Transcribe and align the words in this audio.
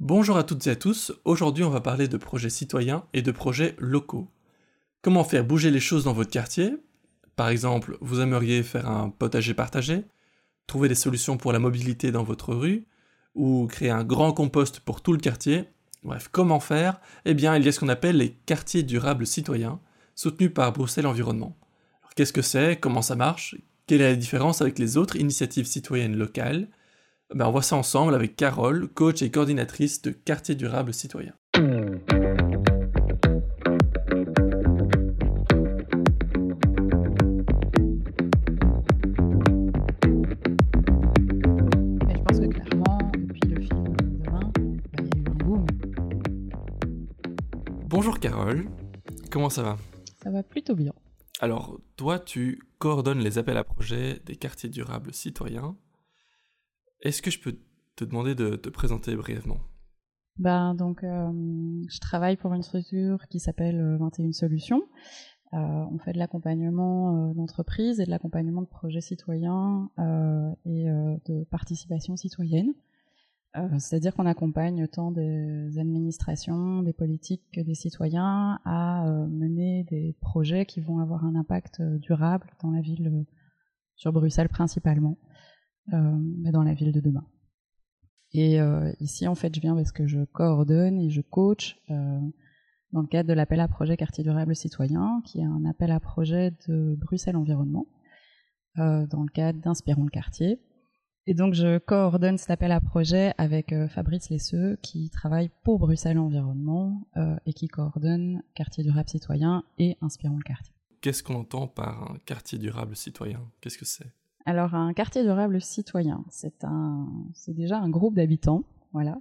Bonjour 0.00 0.36
à 0.36 0.44
toutes 0.44 0.64
et 0.68 0.70
à 0.70 0.76
tous, 0.76 1.12
aujourd'hui 1.24 1.64
on 1.64 1.70
va 1.70 1.80
parler 1.80 2.06
de 2.06 2.16
projets 2.16 2.50
citoyens 2.50 3.02
et 3.14 3.20
de 3.20 3.32
projets 3.32 3.74
locaux. 3.78 4.28
Comment 5.02 5.24
faire 5.24 5.44
bouger 5.44 5.72
les 5.72 5.80
choses 5.80 6.04
dans 6.04 6.12
votre 6.12 6.30
quartier? 6.30 6.76
Par 7.34 7.48
exemple, 7.48 7.98
vous 8.00 8.20
aimeriez 8.20 8.62
faire 8.62 8.88
un 8.88 9.10
potager 9.10 9.54
partagé, 9.54 10.04
trouver 10.68 10.88
des 10.88 10.94
solutions 10.94 11.36
pour 11.36 11.52
la 11.52 11.58
mobilité 11.58 12.12
dans 12.12 12.22
votre 12.22 12.54
rue, 12.54 12.86
ou 13.34 13.66
créer 13.66 13.90
un 13.90 14.04
grand 14.04 14.32
compost 14.32 14.78
pour 14.78 15.02
tout 15.02 15.12
le 15.12 15.18
quartier. 15.18 15.64
Bref, 16.04 16.28
comment 16.30 16.60
faire? 16.60 17.00
Eh 17.24 17.34
bien, 17.34 17.56
il 17.56 17.64
y 17.64 17.68
a 17.68 17.72
ce 17.72 17.80
qu'on 17.80 17.88
appelle 17.88 18.18
les 18.18 18.30
quartiers 18.30 18.84
durables 18.84 19.26
citoyens, 19.26 19.80
soutenus 20.14 20.54
par 20.54 20.72
Bruxelles 20.72 21.08
Environnement. 21.08 21.58
Qu'est-ce 22.14 22.32
que 22.32 22.40
c'est? 22.40 22.76
Comment 22.76 23.02
ça 23.02 23.16
marche? 23.16 23.56
Quelle 23.88 24.02
est 24.02 24.10
la 24.10 24.16
différence 24.16 24.62
avec 24.62 24.78
les 24.78 24.96
autres 24.96 25.16
initiatives 25.16 25.66
citoyennes 25.66 26.16
locales? 26.16 26.68
Ben, 27.34 27.46
on 27.46 27.50
voit 27.50 27.62
ça 27.62 27.76
ensemble 27.76 28.14
avec 28.14 28.36
Carole, 28.36 28.88
coach 28.88 29.22
et 29.22 29.30
coordinatrice 29.30 30.00
de 30.02 30.10
Quartier 30.10 30.54
Durable 30.54 30.94
Citoyen. 30.94 31.34
ben. 31.54 32.00
Bonjour 47.86 48.20
Carole, 48.20 48.66
comment 49.30 49.50
ça 49.50 49.62
va? 49.62 49.76
Ça 50.22 50.30
va 50.30 50.42
plutôt 50.42 50.74
bien. 50.74 50.92
Alors, 51.40 51.78
toi, 51.96 52.18
tu 52.18 52.60
coordonnes 52.78 53.18
les 53.18 53.38
appels 53.38 53.56
à 53.56 53.64
projets 53.64 54.20
des 54.24 54.36
quartiers 54.36 54.68
durables 54.68 55.12
citoyens 55.12 55.76
est-ce 57.00 57.22
que 57.22 57.30
je 57.30 57.40
peux 57.40 57.56
te 57.96 58.04
demander 58.04 58.34
de 58.34 58.56
te 58.56 58.68
présenter 58.68 59.14
brièvement? 59.16 59.58
Ben, 60.38 60.74
donc, 60.74 61.02
euh, 61.02 61.32
je 61.88 61.98
travaille 61.98 62.36
pour 62.36 62.54
une 62.54 62.62
structure 62.62 63.26
qui 63.28 63.40
s'appelle 63.40 63.96
21 63.98 64.28
euh, 64.28 64.32
Solutions. 64.32 64.82
Euh, 65.52 65.56
on 65.56 65.98
fait 65.98 66.12
de 66.12 66.18
l'accompagnement 66.18 67.32
d'entreprises 67.34 68.00
et 68.00 68.04
de 68.04 68.10
l'accompagnement 68.10 68.62
de 68.62 68.68
projets 68.68 69.00
citoyens 69.00 69.90
et 70.66 70.84
de 70.84 71.44
participation 71.44 72.16
citoyenne. 72.16 72.74
C'est-à-dire 73.78 74.14
qu'on 74.14 74.26
accompagne 74.26 74.86
tant 74.86 75.10
des 75.10 75.78
administrations, 75.78 76.82
des 76.82 76.92
politiques 76.92 77.42
que 77.52 77.62
des 77.62 77.74
citoyens 77.74 78.60
à 78.66 79.06
mener 79.30 79.84
des 79.84 80.14
projets 80.20 80.66
qui 80.66 80.80
vont 80.80 80.98
avoir 80.98 81.24
un 81.24 81.34
impact 81.34 81.80
durable 81.80 82.46
dans 82.62 82.70
la 82.70 82.82
ville, 82.82 83.24
sur 83.96 84.12
Bruxelles 84.12 84.50
principalement. 84.50 85.16
Euh, 85.94 86.18
mais 86.38 86.52
dans 86.52 86.62
la 86.62 86.74
ville 86.74 86.92
de 86.92 87.00
demain. 87.00 87.24
Et 88.34 88.60
euh, 88.60 88.92
ici, 89.00 89.26
en 89.26 89.34
fait, 89.34 89.54
je 89.54 89.60
viens 89.60 89.74
parce 89.74 89.92
que 89.92 90.06
je 90.06 90.24
coordonne 90.24 90.98
et 90.98 91.08
je 91.08 91.22
coach 91.22 91.78
euh, 91.90 92.20
dans 92.92 93.00
le 93.00 93.06
cadre 93.06 93.28
de 93.28 93.32
l'appel 93.32 93.60
à 93.60 93.68
projet 93.68 93.96
quartier 93.96 94.22
durable 94.22 94.54
citoyen, 94.54 95.22
qui 95.24 95.40
est 95.40 95.44
un 95.44 95.64
appel 95.64 95.90
à 95.90 95.98
projet 95.98 96.52
de 96.68 96.94
Bruxelles 96.96 97.36
Environnement, 97.36 97.86
dans 98.76 99.22
le 99.24 99.32
cadre 99.32 99.60
d'Inspirons 99.60 100.04
le 100.04 100.10
quartier. 100.10 100.60
Et 101.26 101.34
donc, 101.34 101.52
je 101.52 101.78
coordonne 101.78 102.38
cet 102.38 102.50
appel 102.50 102.70
à 102.70 102.80
projet 102.80 103.34
avec 103.36 103.74
Fabrice 103.88 104.30
Lesseux, 104.30 104.78
qui 104.82 105.10
travaille 105.10 105.50
pour 105.64 105.80
Bruxelles 105.80 106.18
Environnement 106.18 107.08
et 107.44 107.52
qui 107.52 107.66
coordonne 107.66 108.42
Quartier 108.54 108.84
durable 108.84 109.08
citoyen 109.08 109.64
et 109.78 109.96
Inspirons 110.00 110.36
le 110.36 110.44
quartier. 110.44 110.72
Qu'est-ce 111.00 111.24
qu'on 111.24 111.34
entend 111.34 111.66
par 111.66 112.12
un 112.12 112.18
quartier 112.24 112.58
durable 112.58 112.94
citoyen? 112.94 113.40
Qu'est-ce 113.60 113.78
que 113.78 113.84
c'est? 113.84 114.12
Alors, 114.48 114.74
un 114.74 114.94
quartier 114.94 115.24
durable 115.24 115.60
citoyen, 115.60 116.24
c'est 116.30 117.54
déjà 117.54 117.78
un 117.78 117.90
groupe 117.90 118.14
d'habitants, 118.14 118.64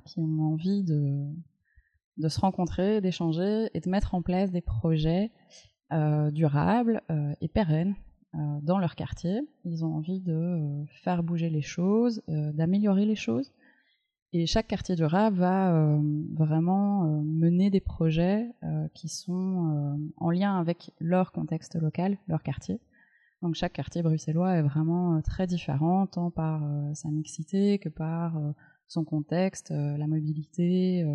qui 0.06 0.20
ont 0.20 0.54
envie 0.54 0.84
de, 0.84 1.26
de 2.16 2.30
se 2.30 2.40
rencontrer, 2.40 3.02
d'échanger 3.02 3.70
et 3.74 3.82
de 3.82 3.90
mettre 3.90 4.16
en 4.16 4.22
place 4.22 4.52
des 4.52 4.62
projets 4.62 5.32
euh, 5.92 6.32
durables 6.32 7.02
euh, 7.10 7.34
et 7.42 7.50
pérennes 7.50 7.96
euh, 8.36 8.38
dans 8.62 8.78
leur 8.78 8.96
quartier. 8.96 9.42
Ils 9.66 9.84
ont 9.84 9.96
envie 9.96 10.22
de 10.22 10.86
faire 11.04 11.24
bouger 11.24 11.50
les 11.50 11.62
choses, 11.62 12.22
d'améliorer 12.28 13.06
les 13.06 13.16
choses. 13.16 13.52
Et 14.32 14.46
chaque 14.46 14.68
quartier 14.68 14.96
durable 14.96 15.36
va 15.36 16.00
vraiment 16.36 17.04
mener 17.24 17.70
des 17.70 17.82
projets 17.82 18.46
qui 18.94 19.10
sont 19.10 19.98
en 20.16 20.30
lien 20.32 20.58
avec 20.58 20.92
leur 21.00 21.34
contexte 21.34 21.76
local, 21.76 22.18
leur 22.28 22.44
quartier. 22.44 22.80
Donc 23.42 23.54
chaque 23.56 23.74
quartier 23.74 24.02
bruxellois 24.02 24.56
est 24.56 24.64
vraiment 24.64 25.16
euh, 25.16 25.22
très 25.22 25.46
différent, 25.46 26.08
tant 26.08 26.32
par 26.32 26.64
euh, 26.64 26.94
sa 26.94 27.10
mixité 27.10 27.78
que 27.78 27.90
par 27.90 28.38
euh, 28.38 28.52
son 28.88 29.04
contexte, 29.04 29.72
la 29.72 30.08
mobilité, 30.08 31.06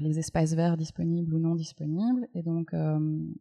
les 0.00 0.18
espaces 0.18 0.54
verts 0.54 0.76
disponibles 0.76 1.32
ou 1.32 1.38
non 1.38 1.54
disponibles. 1.54 2.26
Et 2.34 2.42
donc 2.42 2.74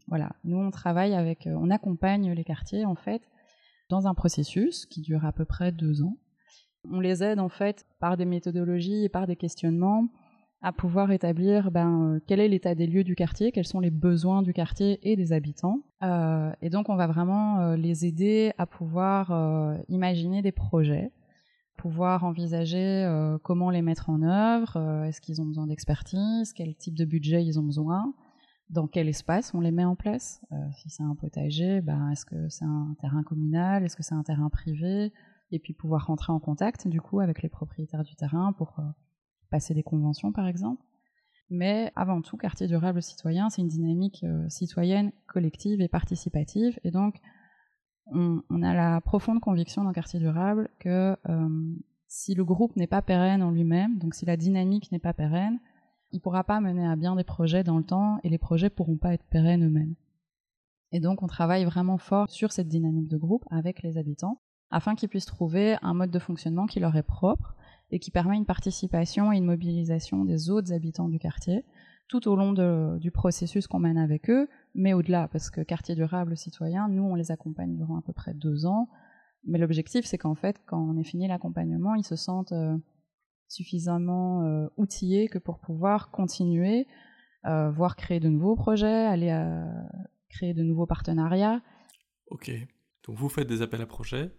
voilà, 0.08 0.36
nous 0.44 0.58
on 0.58 0.70
travaille 0.70 1.16
avec, 1.16 1.50
on 1.52 1.72
accompagne 1.72 2.32
les 2.32 2.44
quartiers 2.44 2.86
en 2.86 2.94
fait 2.94 3.24
dans 3.90 4.06
un 4.06 4.14
processus 4.14 4.86
qui 4.86 5.02
dure 5.02 5.26
à 5.26 5.32
peu 5.32 5.46
près 5.46 5.72
deux 5.72 6.04
ans. 6.04 6.16
On 6.92 7.00
les 7.00 7.24
aide 7.24 7.40
en 7.40 7.50
fait 7.50 7.88
par 8.00 8.18
des 8.18 8.26
méthodologies 8.26 9.06
et 9.06 9.10
par 9.10 9.26
des 9.26 9.36
questionnements 9.36 10.08
à 10.62 10.72
pouvoir 10.72 11.12
établir 11.12 11.72
ben, 11.72 12.16
euh, 12.16 12.20
quel 12.26 12.40
est 12.40 12.48
l'état 12.48 12.74
des 12.74 12.88
lieux 12.88 13.04
du 13.04 13.16
quartier, 13.16 13.52
quels 13.52 13.68
sont 13.68 13.80
les 13.80 13.92
besoins 13.92 14.42
du 14.42 14.54
quartier 14.54 15.00
et 15.04 15.16
des 15.16 15.32
habitants. 15.32 15.84
Euh, 16.04 16.52
et 16.62 16.70
donc 16.70 16.90
on 16.90 16.96
va 16.96 17.08
vraiment 17.08 17.60
euh, 17.60 17.76
les 17.76 18.06
aider 18.06 18.54
à 18.58 18.66
pouvoir 18.66 19.32
imaginer 19.88 20.42
des 20.42 20.52
projets, 20.52 21.12
pouvoir 21.78 22.24
envisager 22.24 23.08
comment 23.44 23.70
les 23.70 23.82
mettre 23.82 24.10
en 24.10 24.22
œuvre, 24.24 25.04
est-ce 25.06 25.22
qu'ils 25.22 25.42
ont 25.42 25.46
besoin 25.46 25.68
d'expertise, 25.68 26.54
quel 26.54 26.76
type 26.76 26.96
de 26.96 27.06
budget 27.06 27.44
ils 27.46 27.60
ont 27.60 27.64
besoin, 27.64 28.14
dans 28.70 28.88
quel 28.88 29.08
espace 29.08 29.54
on 29.54 29.62
les 29.62 29.72
met 29.72 29.86
en 29.86 29.96
place. 29.96 30.42
si 30.74 30.90
c'est 30.90 31.04
un 31.04 31.16
potager, 31.16 31.82
ben, 31.82 32.10
est-ce 32.12 32.26
que 32.26 32.50
c'est 32.50 32.66
un 32.66 32.96
terrain 33.00 33.24
communal, 33.24 33.84
est-ce 33.84 33.96
que 33.96 34.04
c'est 34.04 34.16
un 34.16 34.24
terrain 34.24 34.50
privé, 34.50 35.14
et 35.52 35.60
puis 35.60 35.74
pouvoir 35.74 36.08
rentrer 36.08 36.34
en 36.34 36.40
contact 36.40 36.88
du 36.88 37.00
coup 37.00 37.20
avec 37.20 37.42
les 37.42 37.50
propriétaires 37.50 38.04
du 38.04 38.16
terrain 38.16 38.54
pour 38.54 38.80
passer 39.48 39.74
des 39.74 39.84
conventions 39.84 40.32
par 40.32 40.48
exemple. 40.48 40.84
Mais 41.50 41.92
avant 41.96 42.22
tout, 42.22 42.36
quartier 42.36 42.68
durable 42.68 43.02
citoyen, 43.02 43.50
c'est 43.50 43.62
une 43.62 43.70
dynamique 43.70 44.24
euh, 44.24 44.50
citoyenne, 44.50 45.12
collective 45.28 45.80
et 45.80 45.88
participative. 45.88 46.78
Et 46.84 46.92
donc, 46.92 47.20
on, 48.08 48.42
a 48.64 48.74
la 48.74 49.02
profonde 49.02 49.40
conviction 49.40 49.84
dans 49.84 49.94
quartier 49.94 50.20
durable 50.20 50.70
que 50.80 51.16
euh, 51.30 51.76
si 52.08 52.36
le 52.36 52.44
groupe 52.44 52.76
n'est 52.76 52.88
pas 52.88 53.02
pérenne 53.02 53.44
en 53.44 53.52
lui-même, 53.52 53.98
donc 53.98 54.14
si 54.14 54.26
la 54.26 54.38
dynamique 54.38 54.92
n'est 54.92 55.00
pas 55.00 55.14
pérenne, 55.14 55.60
il 56.12 56.18
ne 56.18 56.22
pourra 56.22 56.44
pas 56.44 56.62
mener 56.62 56.86
à 56.86 56.96
bien 56.96 57.16
des 57.16 57.26
projets 57.26 57.64
dans 57.64 57.78
le 57.78 57.84
temps 57.84 58.18
et 58.24 58.30
les 58.30 58.38
projets 58.38 58.68
ne 58.68 58.74
pourront 58.76 58.98
pas 58.98 59.14
être 59.14 59.26
pérennes 59.26 59.66
eux-mêmes. 59.66 59.96
Et 60.92 61.00
donc, 61.02 61.22
on 61.22 61.28
travaille 61.28 61.66
vraiment 61.66 61.98
fort 61.98 62.30
sur 62.30 62.52
cette 62.52 62.70
dynamique 62.70 63.10
de 63.10 63.18
groupe 63.18 63.46
avec 63.52 63.84
les 63.84 63.98
habitants 63.98 64.40
afin 64.70 64.96
qu'ils 64.96 65.10
puissent 65.10 65.26
trouver 65.26 65.78
un 65.82 65.94
mode 65.94 66.12
de 66.12 66.20
fonctionnement 66.20 66.66
qui 66.66 66.80
leur 66.80 66.96
est 66.96 67.04
propre 67.04 67.56
et 67.92 68.00
qui 68.00 68.12
permet 68.12 68.38
une 68.38 68.46
participation 68.46 69.32
et 69.32 69.38
une 69.38 69.46
mobilisation 69.46 70.26
des 70.26 70.50
autres 70.50 70.74
habitants 70.74 71.08
du 71.08 71.20
quartier 71.20 71.64
tout 72.08 72.28
au 72.28 72.36
long 72.36 72.54
du 72.98 73.12
processus 73.12 73.68
qu'on 73.68 73.80
mène 73.80 73.98
avec 73.98 74.30
eux, 74.30 74.48
mais 74.76 74.94
au-delà, 74.94 75.28
parce 75.28 75.50
que 75.50 75.62
quartier 75.62 75.96
durable 75.96 76.38
citoyen, 76.38 76.88
nous, 76.88 77.04
on 77.04 77.16
les 77.16 77.32
accompagne 77.32 77.76
durant 77.76 77.98
à 77.98 78.02
peu 78.02 78.14
près 78.14 78.34
deux 78.34 78.66
ans, 78.66 78.90
mais 79.46 79.58
l'objectif, 79.58 80.06
c'est 80.06 80.18
qu'en 80.18 80.36
fait, 80.36 80.62
quand 80.66 80.80
on 80.80 80.98
est 80.98 81.04
fini 81.04 81.28
l'accompagnement, 81.28 81.96
ils 81.96 82.06
se 82.06 82.16
sentent 82.16 82.54
euh, 82.54 82.78
suffisamment 83.48 84.44
euh, 84.44 84.68
outillés 84.78 85.28
que 85.28 85.38
pour 85.38 85.60
pouvoir 85.60 86.12
continuer, 86.12 86.88
euh, 87.46 87.70
voire 87.72 87.96
créer 87.96 88.20
de 88.20 88.30
nouveaux 88.30 88.56
projets, 88.56 89.06
aller 89.06 89.34
créer 90.30 90.54
de 90.54 90.64
nouveaux 90.64 90.88
partenariats. 90.88 91.62
Ok, 92.30 92.52
donc 93.06 93.18
vous 93.18 93.30
faites 93.30 93.48
des 93.48 93.62
appels 93.62 93.82
à 93.82 93.86
projets, 93.86 94.32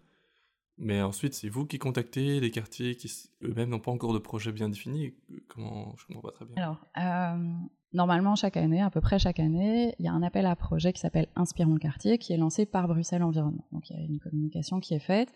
mais 0.78 1.02
ensuite, 1.02 1.34
c'est 1.34 1.48
vous 1.48 1.66
qui 1.66 1.78
contactez 1.78 2.38
les 2.38 2.50
quartiers 2.50 2.94
qui 2.94 3.10
eux-mêmes 3.42 3.70
n'ont 3.70 3.80
pas 3.80 3.90
encore 3.90 4.12
de 4.12 4.18
projet 4.18 4.52
bien 4.52 4.68
défini. 4.68 5.14
Comment 5.48 5.94
Je 5.96 6.06
comprends 6.06 6.22
pas 6.22 6.32
très 6.32 6.44
bien. 6.44 6.54
Alors, 6.56 6.78
euh, 6.98 7.52
normalement, 7.92 8.36
chaque 8.36 8.56
année, 8.56 8.80
à 8.80 8.88
peu 8.88 9.00
près 9.00 9.18
chaque 9.18 9.40
année, 9.40 9.94
il 9.98 10.04
y 10.04 10.08
a 10.08 10.12
un 10.12 10.22
appel 10.22 10.46
à 10.46 10.54
projet 10.54 10.92
qui 10.92 11.00
s'appelle 11.00 11.26
Inspirons 11.34 11.74
le 11.74 11.80
quartier, 11.80 12.18
qui 12.18 12.32
est 12.32 12.36
lancé 12.36 12.64
par 12.64 12.86
Bruxelles 12.86 13.24
Environnement. 13.24 13.66
Donc, 13.72 13.90
il 13.90 13.96
y 13.96 14.00
a 14.00 14.04
une 14.04 14.20
communication 14.20 14.78
qui 14.78 14.94
est 14.94 15.00
faite, 15.00 15.32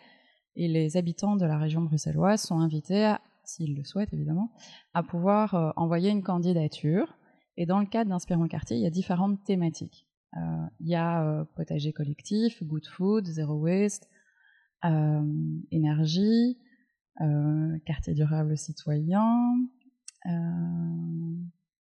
et 0.55 0.69
les 0.69 0.97
habitants 0.97 1.35
de 1.35 1.45
la 1.45 1.59
région 1.59 1.81
bruxelloise 1.81 2.41
sont 2.41 2.61
invités, 2.61 3.15
s'ils 3.45 3.75
le 3.75 3.83
souhaitent 3.85 4.13
évidemment, 4.13 4.53
à 4.95 5.03
pouvoir 5.03 5.55
euh, 5.55 5.71
envoyer 5.75 6.11
une 6.11 6.23
candidature. 6.23 7.17
Et 7.57 7.67
dans 7.67 7.81
le 7.81 7.87
cadre 7.87 8.11
d'Inspirons 8.11 8.45
le 8.45 8.49
quartier, 8.49 8.77
il 8.77 8.83
y 8.83 8.87
a 8.87 8.91
différentes 8.91 9.43
thématiques. 9.45 10.07
Euh, 10.37 10.67
il 10.81 10.89
y 10.89 10.95
a 10.95 11.45
potager 11.57 11.93
collectif, 11.93 12.63
good 12.63 12.87
food, 12.87 13.27
zero 13.27 13.55
waste 13.55 14.09
énergie, 15.71 16.59
euh, 17.21 17.79
quartier 17.85 18.15
durable 18.15 18.57
citoyen, 18.57 19.55
euh, 20.27 20.31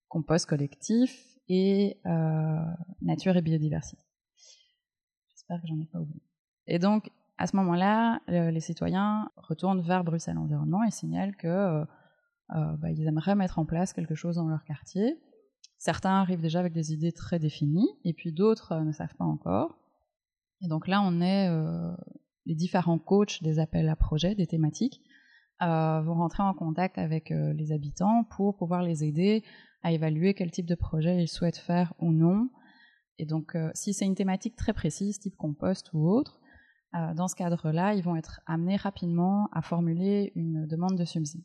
compost 0.08 0.46
collectif 0.46 1.26
et 1.48 2.00
nature 3.00 3.36
et 3.36 3.42
biodiversité. 3.42 4.02
J'espère 5.30 5.60
que 5.60 5.66
j'en 5.66 5.80
ai 5.80 5.86
pas 5.86 6.00
oublié. 6.00 6.22
Et 6.66 6.78
donc, 6.78 7.10
à 7.38 7.46
ce 7.46 7.56
moment-là, 7.56 8.20
les 8.28 8.60
citoyens 8.60 9.30
retournent 9.36 9.80
vers 9.80 10.04
Bruxelles 10.04 10.38
Environnement 10.38 10.84
et 10.84 10.90
signalent 10.90 11.36
que 11.36 11.84
bah, 12.48 12.90
aimeraient 12.90 13.34
mettre 13.34 13.58
en 13.58 13.64
place 13.64 13.92
quelque 13.92 14.14
chose 14.14 14.36
dans 14.36 14.48
leur 14.48 14.64
quartier. 14.64 15.20
Certains 15.78 16.20
arrivent 16.20 16.40
déjà 16.40 16.60
avec 16.60 16.72
des 16.72 16.92
idées 16.92 17.12
très 17.12 17.38
définies, 17.38 17.88
et 18.04 18.12
puis 18.12 18.32
d'autres 18.32 18.76
ne 18.76 18.92
savent 18.92 19.16
pas 19.16 19.24
encore. 19.24 19.78
Et 20.60 20.68
donc 20.68 20.86
là, 20.86 21.02
on 21.02 21.20
est 21.20 21.48
les 22.46 22.54
différents 22.54 22.98
coachs 22.98 23.42
des 23.42 23.58
appels 23.58 23.88
à 23.88 23.96
projets, 23.96 24.34
des 24.34 24.46
thématiques, 24.46 25.02
vont 25.60 26.14
rentrer 26.14 26.42
en 26.42 26.54
contact 26.54 26.98
avec 26.98 27.30
les 27.30 27.70
habitants 27.70 28.24
pour 28.24 28.56
pouvoir 28.56 28.82
les 28.82 29.04
aider 29.04 29.44
à 29.84 29.92
évaluer 29.92 30.34
quel 30.34 30.50
type 30.50 30.66
de 30.66 30.74
projet 30.74 31.22
ils 31.22 31.28
souhaitent 31.28 31.56
faire 31.56 31.94
ou 32.00 32.10
non. 32.10 32.50
Et 33.18 33.26
donc, 33.26 33.56
si 33.74 33.94
c'est 33.94 34.04
une 34.04 34.16
thématique 34.16 34.56
très 34.56 34.72
précise, 34.72 35.20
type 35.20 35.36
compost 35.36 35.90
ou 35.92 36.08
autre, 36.08 36.40
euh, 36.94 37.14
dans 37.14 37.28
ce 37.28 37.34
cadre-là, 37.34 37.94
ils 37.94 38.02
vont 38.02 38.16
être 38.16 38.40
amenés 38.46 38.76
rapidement 38.76 39.48
à 39.52 39.62
formuler 39.62 40.32
une 40.34 40.66
demande 40.66 40.98
de 40.98 41.04
subside. 41.04 41.44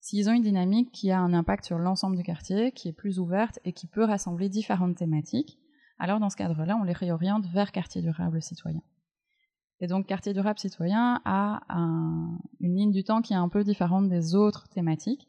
S'ils 0.00 0.28
ont 0.28 0.32
une 0.32 0.42
dynamique 0.42 0.90
qui 0.92 1.10
a 1.10 1.20
un 1.20 1.32
impact 1.32 1.64
sur 1.64 1.78
l'ensemble 1.78 2.16
du 2.16 2.22
quartier, 2.22 2.72
qui 2.72 2.88
est 2.88 2.92
plus 2.92 3.18
ouverte 3.18 3.60
et 3.64 3.72
qui 3.72 3.86
peut 3.86 4.04
rassembler 4.04 4.48
différentes 4.48 4.96
thématiques, 4.96 5.58
alors 5.98 6.20
dans 6.20 6.28
ce 6.28 6.36
cadre-là, 6.36 6.76
on 6.76 6.84
les 6.84 6.92
réoriente 6.92 7.46
vers 7.46 7.72
quartier 7.72 8.02
durable 8.02 8.42
citoyen. 8.42 8.82
Et 9.82 9.88
donc, 9.88 10.06
quartier 10.06 10.32
durable 10.32 10.60
citoyen 10.60 11.20
a 11.24 11.60
une 12.60 12.76
ligne 12.76 12.92
du 12.92 13.02
temps 13.02 13.20
qui 13.20 13.32
est 13.32 13.36
un 13.36 13.48
peu 13.48 13.64
différente 13.64 14.08
des 14.08 14.36
autres 14.36 14.68
thématiques, 14.68 15.26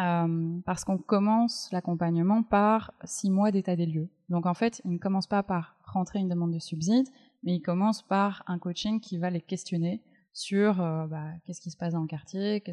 euh, 0.00 0.58
parce 0.66 0.84
qu'on 0.84 0.98
commence 0.98 1.70
l'accompagnement 1.70 2.42
par 2.42 2.92
six 3.04 3.30
mois 3.30 3.52
d'état 3.52 3.76
des 3.76 3.86
lieux. 3.86 4.10
Donc, 4.28 4.46
en 4.46 4.54
fait, 4.54 4.82
il 4.84 4.90
ne 4.90 4.98
commence 4.98 5.28
pas 5.28 5.44
par 5.44 5.76
rentrer 5.86 6.18
une 6.18 6.28
demande 6.28 6.52
de 6.52 6.58
subside, 6.58 7.06
mais 7.44 7.54
il 7.54 7.62
commence 7.62 8.02
par 8.02 8.42
un 8.48 8.58
coaching 8.58 9.00
qui 9.00 9.16
va 9.16 9.30
les 9.30 9.40
questionner 9.40 10.02
sur 10.32 10.80
euh, 10.80 11.06
bah, 11.06 11.28
qu'est-ce 11.44 11.60
qui 11.60 11.70
se 11.70 11.76
passe 11.76 11.92
dans 11.92 12.02
le 12.02 12.08
quartier, 12.08 12.64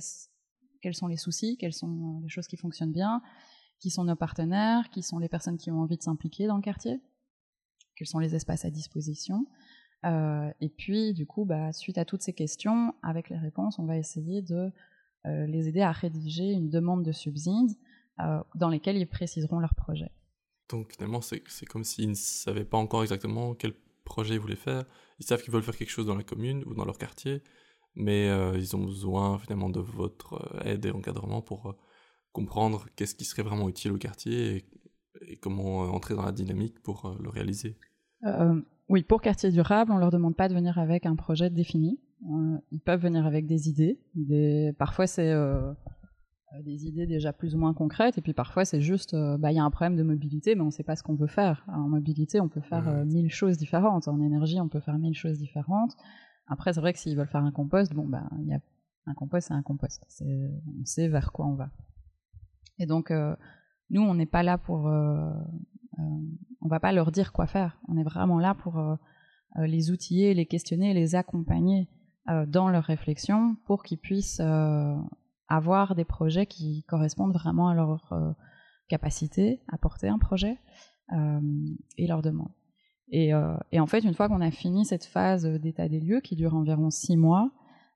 quels 0.81 0.95
sont 0.95 1.07
les 1.07 1.17
soucis, 1.17 1.55
quelles 1.55 1.73
sont 1.73 2.19
les 2.23 2.29
choses 2.29 2.47
qui 2.47 2.57
fonctionnent 2.57 2.93
bien, 2.93 3.21
qui 3.79 3.91
sont 3.91 4.05
nos 4.05 4.15
partenaires, 4.15 4.89
qui 4.89 5.03
sont 5.03 5.19
les 5.19 5.29
personnes 5.29 5.59
qui 5.59 5.69
ont 5.69 5.81
envie 5.81 5.97
de 5.97 6.01
s'impliquer 6.01 6.47
dans 6.47 6.55
le 6.55 6.63
quartier, 6.63 6.99
quels 7.95 8.07
sont 8.07 8.17
les 8.17 8.33
espaces 8.33 8.65
à 8.65 8.71
disposition. 8.71 9.45
Euh, 10.05 10.51
et 10.59 10.69
puis, 10.69 11.13
du 11.13 11.25
coup, 11.25 11.45
bah, 11.45 11.71
suite 11.73 11.97
à 11.97 12.05
toutes 12.05 12.21
ces 12.21 12.33
questions, 12.33 12.93
avec 13.03 13.29
les 13.29 13.37
réponses, 13.37 13.79
on 13.79 13.85
va 13.85 13.97
essayer 13.97 14.41
de 14.41 14.71
euh, 15.27 15.45
les 15.45 15.67
aider 15.67 15.81
à 15.81 15.91
rédiger 15.91 16.51
une 16.51 16.69
demande 16.69 17.03
de 17.03 17.11
subside 17.11 17.71
dans 18.53 18.69
lesquelles 18.69 18.97
ils 18.97 19.07
préciseront 19.07 19.59
leur 19.59 19.73
projet. 19.73 20.11
Donc 20.69 20.93
finalement, 20.93 21.21
c'est 21.21 21.41
comme 21.65 21.83
s'ils 21.83 22.09
ne 22.09 22.15
savaient 22.15 22.65
pas 22.65 22.77
encore 22.77 23.01
exactement 23.01 23.55
quel 23.55 23.73
projet 24.05 24.35
ils 24.35 24.39
voulaient 24.39 24.55
faire. 24.55 24.83
Ils 25.19 25.25
savent 25.25 25.41
qu'ils 25.41 25.53
veulent 25.53 25.63
faire 25.63 25.77
quelque 25.77 25.89
chose 25.89 26.05
dans 26.05 26.15
la 26.15 26.23
commune 26.23 26.63
ou 26.65 26.73
dans 26.73 26.85
leur 26.85 26.97
quartier, 26.97 27.41
mais 27.95 28.29
euh, 28.29 28.57
ils 28.57 28.75
ont 28.75 28.83
besoin 28.83 29.37
finalement 29.39 29.69
de 29.69 29.79
votre 29.79 30.33
euh, 30.33 30.71
aide 30.71 30.85
et 30.85 30.91
encadrement 30.91 31.41
pour 31.41 31.69
euh, 31.69 31.73
comprendre 32.31 32.87
qu'est-ce 32.95 33.15
qui 33.15 33.25
serait 33.25 33.43
vraiment 33.43 33.69
utile 33.69 33.91
au 33.91 33.97
quartier 33.97 34.65
et, 35.27 35.37
comment 35.37 35.81
entrer 35.81 36.15
dans 36.15 36.23
la 36.23 36.31
dynamique 36.31 36.81
pour 36.81 37.15
le 37.19 37.29
réaliser. 37.29 37.77
Oui, 38.91 39.03
pour 39.03 39.21
quartier 39.21 39.51
durable, 39.51 39.93
on 39.93 39.97
leur 39.97 40.11
demande 40.11 40.35
pas 40.35 40.49
de 40.49 40.53
venir 40.53 40.77
avec 40.77 41.05
un 41.05 41.15
projet 41.15 41.49
défini. 41.49 41.97
ils 42.71 42.81
peuvent 42.81 43.01
venir 43.01 43.25
avec 43.25 43.47
des 43.47 43.69
idées. 43.69 44.01
Des... 44.15 44.73
Parfois, 44.77 45.07
c'est 45.07 45.31
euh, 45.31 45.71
des 46.63 46.85
idées 46.87 47.07
déjà 47.07 47.31
plus 47.31 47.55
ou 47.55 47.57
moins 47.57 47.73
concrètes, 47.73 48.17
et 48.17 48.21
puis 48.21 48.33
parfois 48.33 48.65
c'est 48.65 48.81
juste, 48.81 49.13
euh, 49.13 49.37
bah, 49.37 49.53
il 49.53 49.55
y 49.55 49.59
a 49.59 49.63
un 49.63 49.71
problème 49.71 49.95
de 49.95 50.03
mobilité, 50.03 50.55
mais 50.55 50.61
on 50.61 50.65
ne 50.65 50.71
sait 50.71 50.83
pas 50.83 50.97
ce 50.97 51.03
qu'on 51.03 51.15
veut 51.15 51.27
faire. 51.27 51.63
En 51.69 51.87
mobilité, 51.87 52.41
on 52.41 52.49
peut 52.49 52.59
faire 52.59 52.89
euh, 52.89 53.05
mille 53.05 53.31
choses 53.31 53.57
différentes. 53.57 54.09
En 54.09 54.19
énergie, 54.21 54.59
on 54.59 54.67
peut 54.67 54.81
faire 54.81 54.97
mille 54.97 55.15
choses 55.15 55.37
différentes. 55.37 55.95
Après, 56.47 56.73
c'est 56.73 56.81
vrai 56.81 56.91
que 56.91 56.99
s'ils 56.99 57.15
veulent 57.15 57.29
faire 57.29 57.45
un 57.45 57.53
compost, 57.53 57.93
bon, 57.93 58.05
bah, 58.05 58.29
il 58.41 58.47
y 58.47 58.53
a 58.53 58.59
un 59.05 59.13
compost, 59.13 59.47
c'est 59.47 59.53
un 59.53 59.63
compost. 59.63 60.03
On 60.21 60.83
sait 60.83 61.07
vers 61.07 61.31
quoi 61.31 61.47
on 61.47 61.55
va. 61.55 61.69
Et 62.77 62.85
donc, 62.85 63.13
nous, 63.89 64.01
on 64.01 64.15
n'est 64.15 64.25
pas 64.25 64.43
là 64.43 64.57
pour, 64.57 64.91
on 65.97 66.67
va 66.67 66.79
pas 66.79 66.91
leur 66.91 67.11
dire 67.11 67.33
quoi 67.33 67.47
faire. 67.47 67.79
On 67.87 67.97
est 67.97 68.03
vraiment 68.03 68.39
là 68.39 68.55
pour 68.55 68.81
les 69.57 69.91
outiller, 69.91 70.33
les 70.33 70.45
questionner, 70.45 70.93
les 70.93 71.15
accompagner 71.15 71.89
dans 72.47 72.69
leur 72.69 72.83
réflexion 72.83 73.57
pour 73.65 73.83
qu'ils 73.83 73.99
puissent 73.99 74.41
avoir 75.51 75.95
des 75.95 76.05
projets 76.05 76.45
qui 76.45 76.83
correspondent 76.87 77.33
vraiment 77.33 77.67
à 77.67 77.75
leur 77.75 78.13
euh, 78.13 78.31
capacité 78.87 79.61
à 79.67 79.77
porter 79.77 80.07
un 80.07 80.17
projet 80.17 80.57
euh, 81.13 81.39
et 81.97 82.07
leur 82.07 82.21
demande. 82.21 82.51
Euh, 83.13 83.57
et, 83.73 83.79
en 83.81 83.87
fait, 83.87 83.99
une 83.99 84.13
fois 84.13 84.29
qu'on 84.29 84.39
a 84.39 84.51
fini 84.51 84.85
cette 84.85 85.03
phase 85.03 85.45
d'état 85.45 85.89
des 85.89 85.99
lieux 85.99 86.21
qui 86.21 86.37
dure 86.37 86.55
environ 86.55 86.89
six 86.89 87.17
mois, 87.17 87.51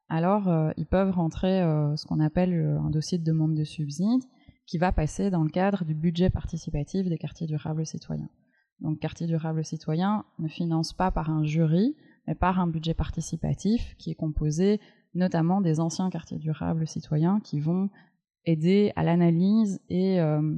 alors 0.09 0.53
ils 0.77 0.85
peuvent 0.85 1.11
rentrer 1.11 1.61
ce 1.95 2.05
qu'on 2.05 2.19
appelle 2.19 2.53
un 2.53 2.91
dossier 2.91 3.17
de 3.17 3.23
demande 3.23 3.55
de 3.55 3.63
subside 3.63 4.21
qui 4.65 4.77
va 4.77 4.91
passer 4.91 5.29
dans 5.29 5.43
le 5.43 5.49
cadre 5.49 5.85
du 5.85 5.93
budget 5.93 6.29
participatif 6.29 7.07
des 7.07 7.17
quartiers 7.17 7.47
durables 7.47 7.85
citoyens. 7.85 8.29
Donc, 8.81 8.99
quartier 8.99 9.27
durable 9.27 9.63
citoyen 9.63 10.25
ne 10.39 10.47
finance 10.47 10.93
pas 10.93 11.11
par 11.11 11.29
un 11.29 11.45
jury, 11.45 11.95
mais 12.27 12.35
par 12.35 12.59
un 12.59 12.67
budget 12.67 12.93
participatif 12.93 13.95
qui 13.97 14.11
est 14.11 14.15
composé 14.15 14.81
notamment 15.13 15.61
des 15.61 15.79
anciens 15.79 16.09
quartiers 16.09 16.37
durables 16.37 16.87
citoyens 16.87 17.39
qui 17.39 17.59
vont 17.59 17.89
aider 18.43 18.91
à 18.95 19.03
l'analyse 19.03 19.79
et 19.89 20.19
euh, 20.19 20.57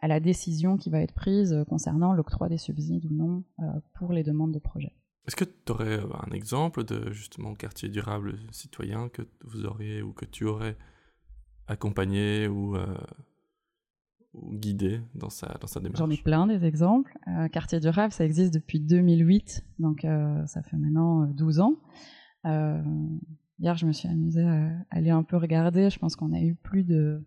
à 0.00 0.08
la 0.08 0.20
décision 0.20 0.78
qui 0.78 0.88
va 0.88 1.00
être 1.00 1.14
prise 1.14 1.64
concernant 1.68 2.14
l'octroi 2.14 2.48
des 2.48 2.56
subsides 2.56 3.04
ou 3.04 3.14
non 3.14 3.44
euh, 3.60 3.64
pour 3.98 4.12
les 4.12 4.22
demandes 4.22 4.52
de 4.52 4.58
projet. 4.58 4.94
Est-ce 5.26 5.36
que 5.36 5.44
tu 5.44 5.72
aurais 5.72 5.98
euh, 5.98 6.06
un 6.26 6.32
exemple 6.32 6.82
de 6.84 7.10
justement 7.12 7.54
quartier 7.54 7.90
durable 7.90 8.38
citoyen 8.52 9.10
que 9.10 9.22
vous 9.44 9.66
auriez 9.66 10.00
ou 10.00 10.12
que 10.12 10.24
tu 10.24 10.44
aurais 10.44 10.76
accompagné 11.66 12.48
ou, 12.48 12.76
guidé 14.34 15.00
dans 15.14 15.30
sa, 15.30 15.56
dans 15.60 15.66
sa 15.66 15.80
démarche 15.80 15.98
J'en 15.98 16.10
ai 16.10 16.16
plein 16.16 16.46
des 16.46 16.64
exemples. 16.64 17.18
quartier 17.52 17.80
durable, 17.80 18.12
ça 18.12 18.24
existe 18.24 18.54
depuis 18.54 18.80
2008, 18.80 19.64
donc 19.78 20.02
ça 20.46 20.62
fait 20.62 20.76
maintenant 20.76 21.26
12 21.26 21.60
ans. 21.60 21.76
Hier, 22.44 23.76
je 23.76 23.86
me 23.86 23.92
suis 23.92 24.08
amusée 24.08 24.46
à 24.46 24.70
aller 24.90 25.10
un 25.10 25.22
peu 25.22 25.36
regarder. 25.36 25.90
Je 25.90 25.98
pense 25.98 26.16
qu'on 26.16 26.32
a 26.32 26.40
eu 26.40 26.54
plus 26.54 26.82
de 26.82 27.22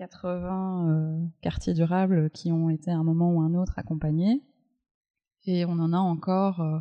80 0.00 0.88
euh, 0.88 1.26
quartiers 1.42 1.74
durables 1.74 2.30
qui 2.30 2.50
ont 2.52 2.70
été 2.70 2.90
à 2.90 2.96
un 2.96 3.04
moment 3.04 3.32
ou 3.32 3.40
un 3.42 3.54
autre 3.54 3.78
accompagnés. 3.78 4.42
Et 5.44 5.64
on 5.66 5.72
en 5.72 5.92
a 5.92 5.98
encore 5.98 6.60
euh, 6.60 6.80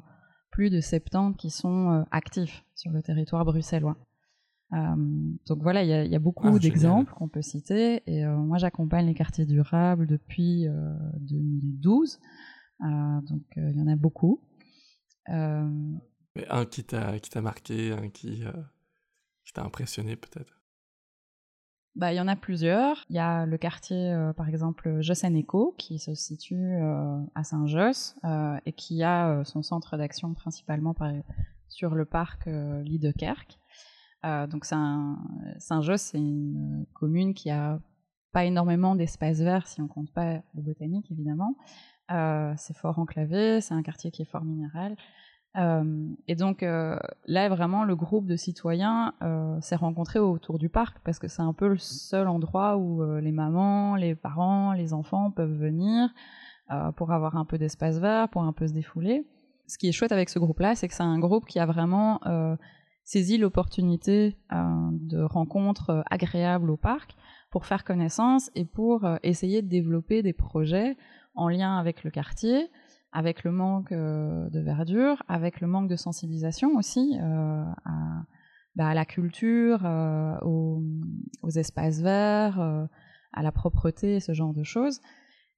plus 0.51 0.69
de 0.69 0.79
70 0.79 1.37
qui 1.37 1.49
sont 1.49 1.91
euh, 1.91 2.03
actifs 2.11 2.65
sur 2.75 2.91
le 2.91 3.01
territoire 3.01 3.43
bruxellois. 3.43 3.97
Donc 4.71 5.61
voilà, 5.61 5.83
il 5.83 6.11
y, 6.11 6.15
a 6.15 6.19
beaucoup 6.19 6.55
ah, 6.55 6.59
d'exemples 6.59 7.13
qu'on 7.13 7.27
peut 7.27 7.41
citer. 7.41 8.03
Et 8.05 8.23
moi, 8.25 8.57
j'accompagne 8.57 9.07
les 9.07 9.15
quartiers 9.15 9.45
durables 9.45 10.05
depuis 10.05 10.67
2012. 11.19 12.19
donc 12.79 13.43
il 13.55 13.75
y 13.75 13.81
en 13.81 13.87
a 13.87 13.95
beaucoup 13.95 14.41
un 16.49 16.65
qui 16.65 16.83
t'a 16.83 17.19
qui 17.19 17.29
t'a 17.29 17.41
marqué, 17.41 17.91
un 17.91 18.09
qui, 18.09 18.43
euh, 18.45 18.51
qui 19.45 19.53
t'a 19.53 19.63
impressionné 19.63 20.15
peut-être? 20.15 20.61
Bah, 21.95 22.13
il 22.13 22.17
y 22.17 22.21
en 22.21 22.27
a 22.27 22.35
plusieurs. 22.35 23.05
Il 23.09 23.15
y 23.15 23.19
a 23.19 23.45
le 23.45 23.57
quartier, 23.57 24.11
euh, 24.11 24.31
par 24.31 24.47
exemple, 24.47 25.01
Joss 25.01 25.23
Eco, 25.25 25.75
qui 25.77 25.99
se 25.99 26.13
situe 26.13 26.75
euh, 26.75 27.19
à 27.35 27.43
Saint-Josse 27.43 28.15
et 28.65 28.73
qui 28.73 29.03
a 29.03 29.43
son 29.43 29.63
centre 29.63 29.97
d'action 29.97 30.33
principalement 30.33 30.93
par, 30.93 31.11
sur 31.67 31.95
le 31.95 32.05
parc 32.05 32.45
Liedekerk. 32.45 33.59
Donc 34.23 34.65
Saint-Josse, 34.65 36.01
c'est 36.01 36.17
une 36.17 36.85
commune 36.93 37.33
qui 37.33 37.49
a 37.49 37.79
pas 38.31 38.45
énormément 38.45 38.95
d'espace 38.95 39.39
vert 39.39 39.67
si 39.67 39.81
on 39.81 39.87
compte 39.87 40.11
pas 40.11 40.41
le 40.53 40.61
botanique 40.61 41.11
évidemment. 41.11 41.55
c'est 42.09 42.75
fort 42.75 42.99
enclavé, 42.99 43.61
c'est 43.61 43.73
un 43.73 43.83
quartier 43.83 44.11
qui 44.11 44.21
est 44.21 44.29
fort 44.29 44.43
minéral. 44.43 44.95
Euh, 45.57 46.07
et 46.27 46.35
donc 46.35 46.63
euh, 46.63 46.97
là, 47.25 47.49
vraiment, 47.49 47.83
le 47.83 47.95
groupe 47.95 48.25
de 48.25 48.35
citoyens 48.35 49.13
euh, 49.21 49.59
s'est 49.61 49.75
rencontré 49.75 50.19
autour 50.19 50.59
du 50.59 50.69
parc 50.69 50.99
parce 51.03 51.17
que 51.19 51.27
c'est 51.27 51.41
un 51.41 51.53
peu 51.53 51.67
le 51.67 51.77
seul 51.77 52.27
endroit 52.27 52.77
où 52.77 53.03
les 53.19 53.31
mamans, 53.31 53.95
les 53.95 54.15
parents, 54.15 54.73
les 54.73 54.93
enfants 54.93 55.31
peuvent 55.31 55.57
venir 55.57 56.09
pour 56.97 57.11
avoir 57.11 57.35
un 57.35 57.45
peu 57.45 57.57
d'espace 57.57 57.97
vert, 57.97 58.29
pour 58.29 58.43
un 58.43 58.53
peu 58.53 58.67
se 58.67 58.73
défouler. 58.73 59.25
Ce 59.65 59.79
qui 59.79 59.87
est 59.87 59.91
chouette 59.91 60.11
avec 60.11 60.29
ce 60.29 60.37
groupe-là, 60.37 60.75
c'est 60.75 60.87
que 60.87 60.93
c'est 60.93 61.01
un 61.01 61.17
groupe 61.17 61.47
qui 61.47 61.57
a 61.57 61.65
vraiment 61.65 62.19
saisi 63.09 63.39
l'opportunité 63.39 64.37
de 64.51 65.21
rencontres 65.23 66.03
agréables 66.11 66.69
au 66.69 66.77
parc 66.77 67.15
pour 67.49 67.65
faire 67.65 67.83
connaissance 67.83 68.51
et 68.53 68.65
pour 68.65 69.07
essayer 69.23 69.63
de 69.63 69.67
développer 69.67 70.21
des 70.21 70.33
projets 70.33 70.95
en 71.33 71.49
lien 71.49 71.77
avec 71.77 72.03
le 72.03 72.11
quartier, 72.11 72.69
avec 73.11 73.43
le 73.43 73.51
manque 73.51 73.91
euh, 73.91 74.47
de 74.49 74.59
verdure, 74.59 75.23
avec 75.27 75.59
le 75.61 75.67
manque 75.67 75.89
de 75.89 75.95
sensibilisation 75.95 76.75
aussi 76.75 77.17
euh, 77.19 77.63
à, 77.85 78.23
bah, 78.75 78.89
à, 78.89 78.93
la 78.93 79.05
culture, 79.05 79.81
euh, 79.85 80.37
aux, 80.43 80.83
espaces 81.55 82.01
verts, 82.01 82.59
à 83.33 83.41
la 83.41 83.51
propreté, 83.51 84.19
ce 84.19 84.33
genre 84.33 84.53
de 84.53 84.63
choses. 84.63 85.01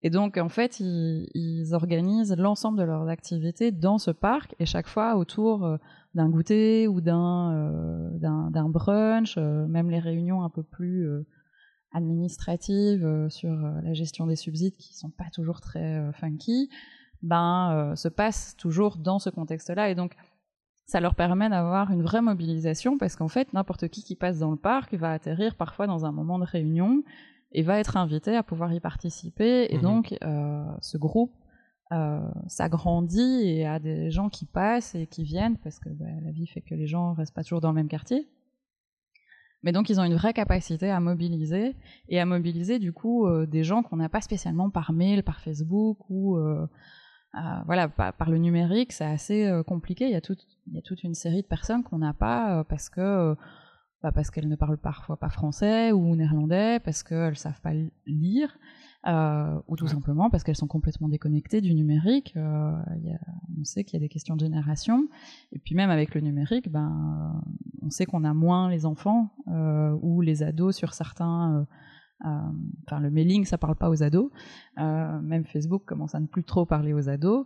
Et 0.03 0.09
donc, 0.09 0.37
en 0.37 0.49
fait, 0.49 0.79
ils 0.79 1.73
organisent 1.73 2.35
l'ensemble 2.35 2.79
de 2.79 2.83
leurs 2.83 3.07
activités 3.07 3.71
dans 3.71 3.97
ce 3.97 4.09
parc 4.09 4.55
et 4.57 4.65
chaque 4.65 4.87
fois 4.87 5.15
autour 5.15 5.77
d'un 6.13 6.29
goûter 6.29 6.87
ou 6.87 7.01
d'un 7.01 8.11
d'un 8.19 8.69
brunch, 8.69 9.37
même 9.37 9.89
les 9.89 9.99
réunions 9.99 10.43
un 10.43 10.49
peu 10.49 10.63
plus 10.63 11.07
administratives 11.93 13.27
sur 13.29 13.51
la 13.51 13.93
gestion 13.93 14.27
des 14.27 14.35
subsides 14.35 14.75
qui 14.75 14.93
sont 14.93 15.09
pas 15.09 15.29
toujours 15.33 15.61
très 15.61 16.11
funky, 16.13 16.69
ben 17.21 17.93
se 17.95 18.07
passent 18.07 18.55
toujours 18.57 18.97
dans 18.97 19.19
ce 19.19 19.29
contexte-là 19.29 19.89
et 19.89 19.95
donc 19.95 20.15
ça 20.91 20.99
leur 20.99 21.15
permet 21.15 21.47
d'avoir 21.47 21.89
une 21.91 22.01
vraie 22.01 22.21
mobilisation 22.21 22.97
parce 22.97 23.15
qu'en 23.15 23.29
fait, 23.29 23.53
n'importe 23.53 23.87
qui 23.87 24.03
qui 24.03 24.17
passe 24.17 24.39
dans 24.39 24.51
le 24.51 24.57
parc 24.57 24.93
va 24.93 25.13
atterrir 25.13 25.55
parfois 25.55 25.87
dans 25.87 26.05
un 26.05 26.11
moment 26.11 26.37
de 26.37 26.43
réunion 26.43 27.03
et 27.53 27.63
va 27.63 27.79
être 27.79 27.95
invité 27.95 28.35
à 28.35 28.43
pouvoir 28.43 28.73
y 28.73 28.81
participer. 28.81 29.73
Et 29.73 29.77
mhm. 29.77 29.83
donc, 29.83 30.17
euh, 30.21 30.65
ce 30.81 30.97
groupe 30.97 31.31
euh, 31.91 32.19
s'agrandit 32.47 33.41
et 33.43 33.65
a 33.65 33.79
des 33.79 34.11
gens 34.11 34.29
qui 34.29 34.45
passent 34.45 34.95
et 34.95 35.07
qui 35.07 35.23
viennent 35.23 35.57
parce 35.57 35.79
que 35.79 35.89
bah, 35.89 36.05
la 36.23 36.31
vie 36.31 36.47
fait 36.47 36.61
que 36.61 36.73
les 36.73 36.87
gens 36.87 37.13
restent 37.13 37.33
pas 37.33 37.43
toujours 37.43 37.61
dans 37.61 37.69
le 37.69 37.75
même 37.75 37.89
quartier. 37.89 38.27
Mais 39.63 39.71
donc, 39.71 39.89
ils 39.89 39.99
ont 39.99 40.03
une 40.03 40.15
vraie 40.15 40.33
capacité 40.33 40.89
à 40.89 40.99
mobiliser 40.99 41.75
et 42.09 42.19
à 42.19 42.25
mobiliser 42.25 42.79
du 42.79 42.93
coup 42.93 43.27
euh, 43.27 43.45
des 43.45 43.63
gens 43.63 43.83
qu'on 43.83 43.97
n'a 43.97 44.09
pas 44.09 44.21
spécialement 44.21 44.69
par 44.69 44.91
mail, 44.93 45.23
par 45.23 45.39
Facebook 45.39 45.97
ou 46.09 46.37
voilà, 47.65 47.87
par, 47.87 48.29
le 48.29 48.37
numérique, 48.37 48.91
c'est 48.91 49.05
assez 49.05 49.49
compliqué. 49.65 50.05
Il 50.05 50.11
y, 50.11 50.15
a 50.15 50.21
toute, 50.21 50.45
il 50.67 50.73
y 50.73 50.77
a 50.77 50.81
toute 50.81 51.03
une 51.03 51.13
série 51.13 51.41
de 51.41 51.47
personnes 51.47 51.83
qu'on 51.83 51.99
n'a 51.99 52.13
pas 52.13 52.65
parce 52.65 52.89
que 52.89 53.35
bah 54.03 54.11
parce 54.11 54.31
qu'elles 54.31 54.49
ne 54.49 54.55
parlent 54.55 54.79
parfois 54.79 55.17
pas 55.17 55.29
français 55.29 55.91
ou 55.91 56.15
néerlandais, 56.15 56.79
parce 56.79 57.03
qu'elles 57.03 57.37
savent 57.37 57.61
pas 57.61 57.73
lire, 58.05 58.57
euh, 59.07 59.59
ou 59.67 59.75
tout 59.75 59.87
simplement 59.87 60.29
parce 60.29 60.43
qu'elles 60.43 60.55
sont 60.55 60.67
complètement 60.67 61.09
déconnectées 61.09 61.61
du 61.61 61.73
numérique. 61.73 62.33
Euh, 62.35 62.71
y 63.01 63.09
a, 63.09 63.19
on 63.59 63.63
sait 63.63 63.83
qu'il 63.83 63.99
y 63.99 64.01
a 64.01 64.05
des 64.05 64.09
questions 64.09 64.35
de 64.35 64.41
génération, 64.41 65.07
et 65.51 65.59
puis 65.59 65.75
même 65.75 65.89
avec 65.89 66.13
le 66.13 66.21
numérique, 66.21 66.69
ben, 66.69 67.41
on 67.81 67.89
sait 67.89 68.05
qu'on 68.05 68.23
a 68.23 68.33
moins 68.33 68.69
les 68.69 68.85
enfants 68.85 69.33
euh, 69.47 69.97
ou 70.01 70.21
les 70.21 70.43
ados 70.43 70.75
sur 70.75 70.93
certains. 70.93 71.55
Euh, 71.55 71.65
euh, 72.27 72.51
enfin, 72.85 72.99
le 72.99 73.09
mailing, 73.09 73.45
ça 73.45 73.57
parle 73.57 73.75
pas 73.75 73.89
aux 73.89 74.03
ados. 74.03 74.31
même 74.77 75.45
Facebook 75.45 75.83
commence 75.85 76.13
à 76.13 76.19
ne 76.19 76.27
plus 76.27 76.43
trop 76.43 76.65
parler 76.65 76.93
aux 76.93 77.09
ados. 77.09 77.45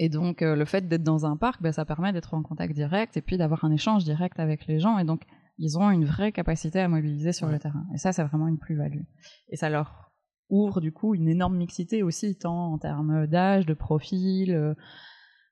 Et 0.00 0.08
donc, 0.08 0.40
le 0.40 0.64
fait 0.64 0.88
d'être 0.88 1.04
dans 1.04 1.24
un 1.24 1.36
parc, 1.36 1.62
ben, 1.62 1.70
ça 1.70 1.84
permet 1.84 2.12
d'être 2.12 2.34
en 2.34 2.42
contact 2.42 2.74
direct 2.74 3.16
et 3.16 3.22
puis 3.22 3.36
d'avoir 3.36 3.64
un 3.64 3.70
échange 3.70 4.02
direct 4.02 4.40
avec 4.40 4.66
les 4.66 4.80
gens. 4.80 4.98
Et 4.98 5.04
donc, 5.04 5.22
ils 5.58 5.78
ont 5.78 5.88
une 5.90 6.04
vraie 6.04 6.32
capacité 6.32 6.80
à 6.80 6.88
mobiliser 6.88 7.32
sur 7.32 7.48
le 7.48 7.60
terrain. 7.60 7.86
Et 7.94 7.98
ça, 7.98 8.12
c'est 8.12 8.24
vraiment 8.24 8.48
une 8.48 8.58
plus-value. 8.58 9.02
Et 9.50 9.56
ça 9.56 9.70
leur 9.70 10.13
ouvre 10.48 10.80
du 10.80 10.92
coup 10.92 11.14
une 11.14 11.28
énorme 11.28 11.56
mixité 11.56 12.02
aussi, 12.02 12.36
tant 12.36 12.72
en 12.72 12.78
termes 12.78 13.26
d'âge, 13.26 13.66
de 13.66 13.74
profil, 13.74 14.52
euh, 14.52 14.74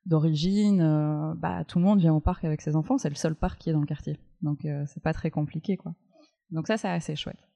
d'origine. 0.05 0.81
Euh, 0.81 1.33
bah, 1.35 1.63
tout 1.65 1.79
le 1.79 1.85
monde 1.85 1.99
vient 1.99 2.13
au 2.13 2.21
parc 2.21 2.43
avec 2.45 2.61
ses 2.61 2.75
enfants, 2.75 2.97
c'est 2.97 3.09
le 3.09 3.15
seul 3.15 3.35
parc 3.35 3.59
qui 3.59 3.69
est 3.69 3.73
dans 3.73 3.81
le 3.81 3.85
quartier. 3.85 4.19
Donc 4.41 4.65
euh, 4.65 4.83
c'est 4.87 5.03
pas 5.03 5.13
très 5.13 5.31
compliqué, 5.31 5.77
quoi. 5.77 5.93
Donc 6.51 6.67
ça, 6.67 6.77
c'est 6.77 6.89
assez 6.89 7.15
chouette. 7.15 7.47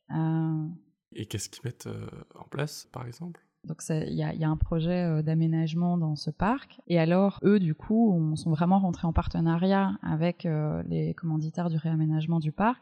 Et 1.14 1.26
qu'est-ce 1.26 1.50
qu'ils 1.50 1.64
mettent 1.66 1.90
en 2.36 2.48
place, 2.50 2.88
par 2.92 3.06
exemple? 3.06 3.48
Donc 3.68 3.82
il 3.90 4.14
y 4.14 4.24
a, 4.24 4.50
un 4.50 4.58
projet 4.58 5.04
euh, 5.04 5.22
d'aménagement 5.22 5.98
dans 5.98 6.16
ce 6.16 6.32
parc. 6.32 6.80
Et 6.88 7.00
alors, 7.00 7.40
eux, 7.44 7.60
du 7.60 7.76
coup, 7.76 8.14
on 8.14 8.36
sont 8.36 8.52
vraiment 8.52 8.80
rentrés 8.80 9.08
en 9.08 9.14
partenariat 9.14 9.98
avec 10.02 10.46
euh, 10.46 10.82
les 10.88 11.14
commanditaires 11.14 11.70
du 11.70 11.78
réaménagement 11.78 12.40
du 12.40 12.52
parc 12.52 12.82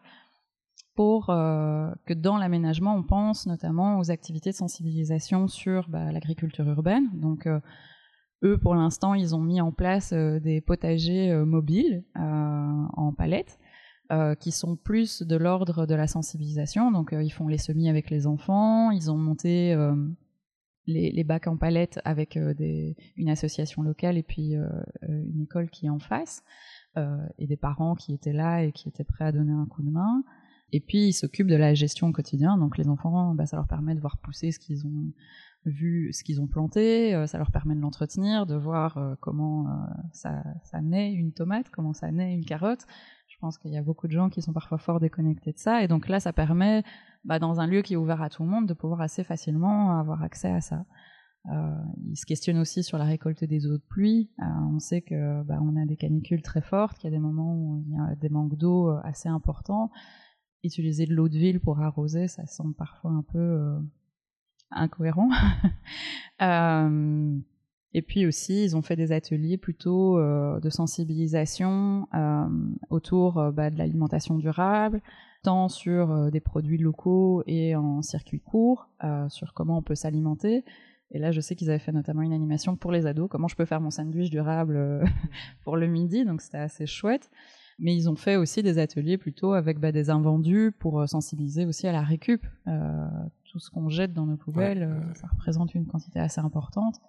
pour 0.96 1.30
euh, 1.30 1.90
que 2.06 2.14
dans 2.14 2.38
l'aménagement, 2.38 2.96
on 2.96 3.04
pense 3.04 3.48
notamment 3.48 4.00
aux 4.00 4.12
activités 4.12 4.52
de 4.52 4.56
sensibilisation 4.56 5.48
sur 5.48 5.90
bah, 5.90 6.12
l'agriculture 6.12 6.68
urbaine. 6.68 7.10
Donc, 7.14 7.48
eux, 8.44 8.58
pour 8.58 8.76
l'instant, 8.76 9.14
ils 9.14 9.36
ont 9.36 9.42
mis 9.42 9.62
en 9.62 9.72
place 9.72 10.14
des 10.14 10.62
potagers 10.62 11.36
mobiles 11.46 12.04
en 12.16 13.14
palette. 13.18 13.60
qui 14.40 14.52
sont 14.52 14.76
plus 14.76 15.24
de 15.24 15.36
l'ordre 15.36 15.86
de 15.86 15.96
la 15.96 16.08
sensibilisation. 16.08 16.92
Donc, 16.92 17.14
ils 17.14 17.32
font 17.32 17.48
les 17.48 17.58
semis 17.58 17.90
avec 17.90 18.10
les 18.10 18.28
enfants, 18.28 18.92
ils 18.92 19.12
ont 19.12 19.18
monté 19.18 19.76
les, 20.88 21.24
bacs 21.24 21.48
en 21.48 21.58
palette 21.58 22.00
avec 22.06 22.38
euh, 22.38 22.54
une 23.16 23.30
association 23.30 23.82
locale 23.82 24.18
et 24.18 24.24
puis 24.24 24.56
euh, 24.56 24.68
euh, 25.04 25.24
une 25.34 25.42
école 25.44 25.70
qui 25.70 25.88
est 25.88 25.90
en 25.90 26.00
face, 26.00 26.44
et 27.38 27.46
des 27.46 27.58
parents 27.58 27.94
qui 27.94 28.14
étaient 28.14 28.32
là 28.32 28.64
et 28.64 28.72
qui 28.72 28.88
étaient 28.88 29.04
prêts 29.04 29.26
à 29.26 29.34
donner 29.34 29.52
un 29.52 29.66
coup 29.66 29.84
de 29.84 29.90
main. 29.90 30.24
Et 30.72 30.80
puis 30.80 31.08
ils 31.08 31.14
s'occupent 31.14 31.48
de 31.48 31.56
la 31.56 31.74
gestion 31.74 32.08
au 32.08 32.12
quotidien, 32.12 32.58
donc 32.58 32.78
les 32.78 32.88
enfants, 32.88 33.34
bah, 33.36 33.46
ça 33.46 33.58
leur 33.58 33.68
permet 33.68 33.96
de 33.96 34.02
voir 34.02 34.18
pousser 34.18 34.52
ce 34.52 34.60
qu'ils 34.60 34.86
ont 34.86 35.14
vu, 35.66 36.12
ce 36.12 36.24
qu'ils 36.24 36.42
ont 36.42 36.48
planté, 36.48 37.26
ça 37.28 37.38
leur 37.38 37.52
permet 37.52 37.76
de 37.76 37.80
l'entretenir, 37.80 38.46
de 38.46 38.56
voir 38.56 39.00
comment 39.20 39.68
ça, 40.12 40.44
ça 40.64 40.82
naît 40.82 41.14
une 41.14 41.32
tomate, 41.34 41.70
comment 41.70 41.94
ça 41.94 42.12
naît 42.12 42.34
une 42.34 42.46
carotte. 42.46 42.86
Je 43.28 43.38
pense 43.40 43.58
qu'il 43.58 43.72
y 43.72 43.78
a 43.78 43.82
beaucoup 43.82 44.08
de 44.08 44.12
gens 44.12 44.30
qui 44.30 44.42
sont 44.42 44.54
parfois 44.54 44.78
fort 44.78 45.00
déconnectés 45.00 45.52
de 45.54 45.58
ça, 45.58 45.84
et 45.84 45.88
donc 45.88 46.08
là, 46.08 46.20
ça 46.20 46.34
permet 46.34 46.84
bah, 47.26 47.40
dans 47.40 47.60
un 47.60 47.68
lieu 47.68 47.82
qui 47.82 47.94
est 47.94 47.98
ouvert 47.98 48.22
à 48.22 48.30
tout 48.30 48.44
le 48.44 48.50
monde, 48.50 48.68
de 48.68 48.74
pouvoir 48.74 49.02
assez 49.02 49.24
facilement 49.24 50.00
avoir 50.00 50.24
accès 50.24 50.50
à 50.50 50.62
ça. 50.62 50.86
Euh, 51.52 51.76
il 52.10 52.16
se 52.16 52.26
questionne 52.26 52.58
aussi 52.58 52.84
sur 52.84 52.98
la 52.98 53.06
récolte 53.06 53.44
des 53.44 53.68
eaux 53.68 53.78
de 53.78 53.84
pluie. 53.90 54.32
Euh, 54.40 54.46
on 54.74 54.80
sait 54.80 55.02
que 55.02 55.44
bah, 55.44 55.60
on 55.62 55.76
a 55.76 55.86
des 55.86 55.96
canicules 55.96 56.42
très 56.42 56.62
fortes, 56.62 56.98
qu'il 56.98 57.10
y 57.10 57.14
a 57.14 57.16
des 57.16 57.22
moments 57.22 57.54
où 57.54 57.84
il 57.86 57.94
y 57.94 57.98
a 57.98 58.16
des 58.16 58.30
manques 58.30 58.58
d'eau 58.58 58.90
euh, 58.90 59.00
assez 59.04 59.30
importants. 59.30 59.92
Utiliser 60.66 61.06
de 61.06 61.14
l'eau 61.14 61.30
de 61.30 61.38
ville 61.38 61.60
pour 61.60 61.80
arroser, 61.80 62.28
ça 62.28 62.46
semble 62.48 62.74
parfois 62.74 63.12
un 63.12 63.22
peu 63.22 63.40
euh, 63.40 63.80
incohérent. 64.72 65.30
Euh, 66.42 67.40
et 67.94 68.02
puis 68.02 68.26
aussi, 68.26 68.66
ils 68.66 68.76
ont 68.76 68.82
fait 68.82 68.98
des 68.98 69.14
ateliers 69.14 69.56
plutôt 69.56 70.20
de 70.20 70.70
sensibilisation 70.70 72.10
autour 72.90 73.54
bah, 73.54 73.70
de 73.70 73.78
l'alimentation 73.78 74.38
durable, 74.38 75.02
tant 75.46 75.70
sur 75.70 76.12
euh, 76.12 76.30
des 76.32 76.40
produits 76.40 76.80
locaux 76.80 77.44
et 77.46 77.76
en 77.76 78.02
circuit 78.02 78.40
court, 78.40 78.90
euh, 79.04 79.30
sur 79.30 79.54
comment 79.54 79.78
on 79.78 79.84
peut 79.84 79.94
s'alimenter. 79.94 80.66
Et 81.12 81.20
là, 81.20 81.32
je 81.32 81.40
sais 81.40 81.56
qu'ils 81.56 81.70
avaient 81.70 81.78
fait 81.78 81.92
notamment 81.92 82.24
une 82.24 82.34
animation 82.34 82.76
pour 82.76 82.92
les 82.92 83.06
ados, 83.06 83.30
comment 83.30 83.48
je 83.48 83.56
peux 83.56 83.66
faire 83.66 83.80
mon 83.80 83.92
sandwich 83.92 84.32
durable 84.32 84.76
euh, 84.76 85.06
pour 85.64 85.78
le 85.78 85.86
midi, 85.86 86.26
donc 86.26 86.42
c'était 86.42 86.58
assez 86.58 86.88
chouette. 86.88 87.30
Mais 87.78 87.96
ils 87.96 88.10
ont 88.10 88.16
fait 88.16 88.38
aussi 88.38 88.64
des 88.64 88.78
ateliers 88.78 89.18
plutôt 89.18 89.54
avec 89.54 89.80
bah, 89.80 89.92
des 89.92 90.10
invendus 90.10 90.72
pour 90.78 91.08
sensibiliser 91.10 91.66
aussi 91.66 91.88
à 91.88 91.92
la 91.92 92.02
récup. 92.02 92.46
tout 93.46 93.60
ce 93.60 93.70
qu'on 93.70 93.90
jette 93.90 94.14
dans 94.14 94.26
nos 94.26 94.38
poubelles, 94.38 94.90
ça 95.16 95.28
représente 95.28 95.76
une 95.76 95.86
quantité 95.86 96.20
assez 96.20 96.40
importante. 96.40 97.02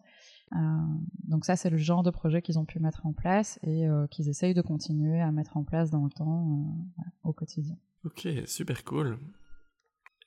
donc 1.23 1.45
ça, 1.45 1.55
c'est 1.55 1.71
le 1.71 1.77
genre 1.77 2.03
de 2.03 2.11
projet 2.11 2.43
qu'ils 2.43 2.59
ont 2.59 2.65
pu 2.65 2.81
mettre 2.81 3.07
en 3.07 3.13
place 3.13 3.61
et 3.63 3.87
qu'ils 4.11 4.29
essayent 4.29 4.55
de 4.55 4.63
continuer 4.63 5.21
à 5.21 5.31
mettre 5.31 5.57
en 5.57 5.63
place 5.63 5.91
dans 5.91 6.03
le 6.03 6.11
temps 6.11 6.77
au 7.23 7.33
quotidien. 7.33 7.77
Ok, 8.05 8.27
super 8.47 8.85
cool. 8.85 9.19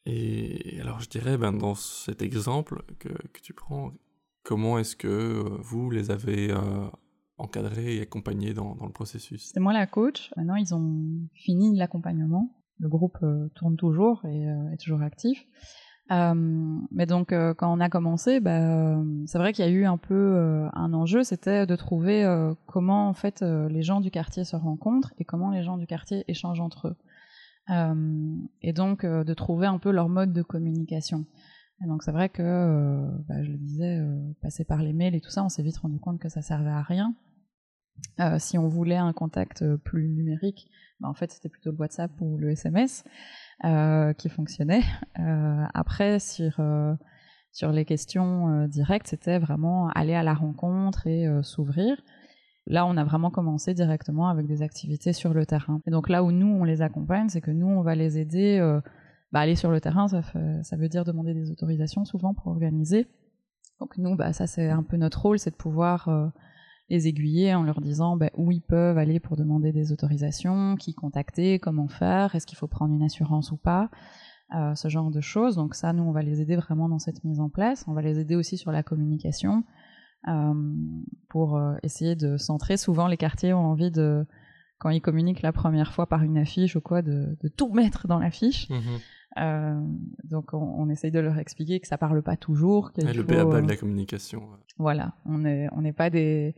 Et 0.05 0.79
alors 0.81 0.99
je 0.99 1.09
dirais, 1.09 1.37
ben, 1.37 1.53
dans 1.53 1.75
cet 1.75 2.21
exemple 2.21 2.83
que, 2.99 3.09
que 3.09 3.41
tu 3.41 3.53
prends, 3.53 3.93
comment 4.43 4.79
est-ce 4.79 4.95
que 4.95 5.07
euh, 5.07 5.57
vous 5.59 5.89
les 5.89 6.11
avez 6.11 6.51
euh, 7.39 7.43
encadrés 7.43 7.97
et 7.97 8.01
accompagnés 8.01 8.53
dans, 8.53 8.75
le 8.81 8.91
processus 8.91 9.51
C'est 9.53 9.59
moi 9.59 9.73
la 9.73 9.87
coach. 9.87 10.31
Maintenant, 10.35 10.55
ils 10.55 10.73
ont 10.73 11.27
fini 11.33 11.77
l'accompagnement. 11.77 12.55
Le 12.79 12.89
groupe 12.89 13.17
euh, 13.23 13.49
tourne 13.55 13.75
toujours 13.75 14.23
et 14.25 14.45
est 14.73 14.77
toujours 14.77 15.01
actif. 15.01 15.45
mais 16.09 17.05
donc, 17.05 17.29
quand 17.29 17.71
on 17.71 17.79
a 17.79 17.89
commencé, 17.89 18.39
bah, 18.39 18.99
c'est 19.25 19.37
vrai 19.37 19.53
qu'il 19.53 19.63
y 19.63 19.67
a 19.67 19.71
eu 19.71 19.85
un 19.85 19.97
peu 19.97 20.67
un 20.73 20.93
enjeu, 20.93 21.23
c'était 21.23 21.67
de 21.67 21.75
trouver 21.75 22.25
comment 22.65 23.09
en 23.09 23.13
fait 23.13 23.41
les 23.43 23.83
gens 23.83 24.01
du 24.01 24.09
quartier 24.09 24.43
se 24.43 24.55
rencontrent 24.55 25.13
et 25.19 25.23
comment 25.23 25.51
les 25.51 25.61
gens 25.61 25.77
du 25.77 25.85
quartier 25.85 26.23
échangent 26.27 26.61
entre 26.61 26.87
eux. 26.87 26.95
Euh, 27.71 28.35
et 28.63 28.73
donc 28.73 29.03
euh, 29.03 29.23
de 29.23 29.33
trouver 29.33 29.67
un 29.67 29.77
peu 29.77 29.91
leur 29.91 30.09
mode 30.09 30.33
de 30.33 30.41
communication. 30.41 31.25
Et 31.83 31.87
donc 31.87 32.03
c'est 32.03 32.11
vrai 32.11 32.29
que, 32.29 32.41
euh, 32.41 33.07
bah, 33.27 33.41
je 33.43 33.51
le 33.51 33.57
disais, 33.57 33.99
passer 34.41 34.65
par 34.65 34.81
les 34.81 34.91
mails 34.91 35.15
et 35.15 35.21
tout 35.21 35.29
ça, 35.29 35.43
on 35.43 35.49
s'est 35.49 35.63
vite 35.63 35.77
rendu 35.77 35.99
compte 35.99 36.19
que 36.19 36.29
ça 36.29 36.41
servait 36.41 36.69
à 36.69 36.81
rien. 36.81 37.13
Si 38.37 38.57
on 38.57 38.67
voulait 38.67 38.97
un 38.97 39.13
contact 39.13 39.63
plus 39.77 40.09
numérique, 40.09 40.69
bah, 40.99 41.07
en 41.07 41.13
fait 41.13 41.31
c'était 41.31 41.49
plutôt 41.49 41.71
le 41.71 41.77
WhatsApp 41.77 42.11
ou 42.21 42.37
le 42.37 42.51
SMS 42.51 43.03
qui 44.17 44.29
fonctionnait. 44.29 44.83
après 45.73 46.17
sur 46.19 47.71
les 47.71 47.85
questions 47.85 48.67
directes, 48.67 49.07
c'était 49.07 49.39
vraiment 49.39 49.89
aller 49.89 50.15
à 50.15 50.23
la 50.23 50.33
rencontre 50.33 51.07
et 51.07 51.27
s'ouvrir. 51.43 51.97
Là, 52.69 52.85
on 52.85 52.97
a 52.97 53.03
vraiment 53.03 53.31
commencé 53.31 53.73
directement 53.73 54.29
avec 54.29 54.45
des 54.45 54.61
activités 54.61 55.11
sur 55.11 55.33
le 55.33 55.43
terrain. 55.47 55.81
Et 55.87 55.91
donc 55.91 56.07
là 56.07 56.23
où 56.23 56.31
nous, 56.31 56.45
on 56.45 56.63
les 56.63 56.83
accompagne, 56.83 57.27
c'est 57.27 57.41
que 57.41 57.49
nous, 57.49 57.67
on 57.67 57.81
va 57.81 57.95
les 57.95 58.19
aider 58.19 58.59
euh, 58.59 58.79
bah, 59.31 59.39
aller 59.39 59.55
sur 59.55 59.71
le 59.71 59.81
terrain. 59.81 60.07
Ça, 60.07 60.21
veut 60.77 60.87
dire 60.87 61.03
demander 61.03 61.33
des 61.33 61.49
autorisations 61.49 62.05
souvent 62.05 62.35
pour 62.35 62.45
organiser. 62.47 63.07
Donc 63.79 63.97
nous, 63.97 64.15
bah, 64.15 64.33
ça 64.33 64.45
c'est 64.45 64.69
un 64.69 64.83
peu 64.83 64.97
notre 64.97 65.19
rôle, 65.19 65.39
c'est 65.39 65.49
de 65.49 65.55
pouvoir 65.55 66.09
euh, 66.09 66.27
les 66.89 67.07
aiguiller 67.07 67.53
en 67.53 67.63
leur 67.63 67.81
disant 67.81 68.17
bah, 68.17 68.29
où 68.35 68.51
ils 68.51 68.61
peuvent 68.61 68.97
aller 68.97 69.19
pour 69.19 69.37
demander 69.37 69.71
des 69.71 69.91
autorisations, 69.91 70.75
qui 70.75 70.93
contacter, 70.93 71.59
comment 71.59 71.87
faire, 71.87 72.35
est-ce 72.35 72.47
qu'il 72.47 72.57
faut 72.57 72.67
prendre 72.67 72.93
une 72.93 73.03
assurance 73.03 73.51
ou 73.51 73.57
pas. 73.57 73.89
Euh, 74.55 74.73
ce 74.73 74.87
genre 74.87 75.11
de 75.11 75.21
choses. 75.21 75.55
Donc 75.55 75.75
ça, 75.75 75.93
nous, 75.93 76.01
on 76.01 76.11
va 76.11 76.23
les 76.23 76.41
aider 76.41 76.55
vraiment 76.55 76.89
dans 76.89 76.97
cette 76.97 77.23
mise 77.23 77.39
en 77.39 77.49
place. 77.49 77.85
On 77.87 77.93
va 77.93 78.01
les 78.01 78.17
aider 78.17 78.35
aussi 78.35 78.57
sur 78.57 78.71
la 78.71 78.81
communication. 78.81 79.63
Euh, 80.27 80.53
pour 81.29 81.55
euh, 81.55 81.75
essayer 81.83 82.15
de 82.15 82.35
centrer. 82.35 82.75
Souvent, 82.75 83.07
les 83.07 83.15
quartiers 83.15 83.53
ont 83.53 83.67
envie 83.67 83.91
de, 83.91 84.25
quand 84.79 84.89
ils 84.89 85.01
communiquent 85.01 85.43
la 85.43 85.53
première 85.53 85.93
fois 85.93 86.07
par 86.07 86.23
une 86.23 86.37
affiche 86.37 86.75
ou 86.75 86.81
quoi, 86.81 87.01
de, 87.01 87.37
tout 87.55 87.71
mettre 87.71 88.07
dans 88.07 88.19
l'affiche. 88.19 88.67
Mhm. 88.69 89.97
donc 90.23 90.53
on, 90.53 90.89
essaye 90.89 91.11
de 91.11 91.19
leur 91.19 91.37
expliquer 91.37 91.79
que 91.79 91.87
ça 91.87 91.97
parle 91.97 92.21
pas 92.21 92.35
toujours. 92.35 92.91
le 92.97 93.13
faut, 93.13 93.61
de 93.61 93.67
la 93.67 93.77
communication. 93.77 94.43
Voilà, 94.77 95.13
on 95.25 95.37
n'est 95.37 95.69
on 95.71 95.83
n'est 95.83 95.93
pas 95.93 96.09
des 96.09 96.55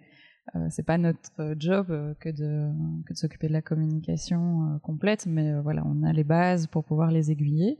c'est 0.70 0.86
pas 0.86 0.98
notre 0.98 1.56
job 1.58 1.88
que 2.20 2.30
de, 2.30 2.72
que 3.06 3.14
de 3.14 3.18
s'occuper 3.18 3.48
de 3.48 3.54
la 3.54 3.62
communication 3.62 4.80
complète, 4.84 5.26
mais 5.26 5.60
voilà, 5.62 5.84
on 5.86 6.04
a 6.04 6.12
les 6.12 6.24
bases 6.24 6.68
pour 6.68 6.84
pouvoir 6.84 7.12
les 7.12 7.32
aiguiller. 7.32 7.78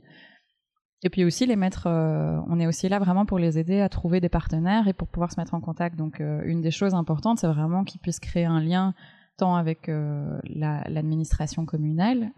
Et 1.04 1.10
puis 1.10 1.24
aussi 1.24 1.46
les 1.46 1.56
mettre, 1.56 1.88
euh, 1.88 2.38
on 2.48 2.60
est 2.60 2.66
aussi 2.66 2.88
là 2.88 2.98
vraiment 3.00 3.26
pour 3.26 3.38
les 3.38 3.58
aider 3.58 3.80
à 3.80 3.88
trouver 3.88 4.20
des 4.20 4.28
partenaires 4.28 4.86
et 4.86 4.92
pour 4.92 5.08
pouvoir 5.08 5.32
se 5.32 5.40
mettre 5.40 5.54
en 5.54 5.60
contact. 5.60 5.96
Donc 5.96 6.20
euh, 6.20 6.42
une 6.44 6.60
des 6.60 6.70
choses 6.70 6.94
importantes, 6.94 7.38
c'est 7.38 7.48
vraiment 7.48 7.82
qu'ils 7.82 8.00
puissent 8.00 8.20
créer 8.20 8.44
un 8.44 8.60
lien 8.60 8.94
tant 9.36 9.56
avec 9.56 9.88
euh, 9.88 10.38
l'administration 10.44 11.66
communale 11.66 12.30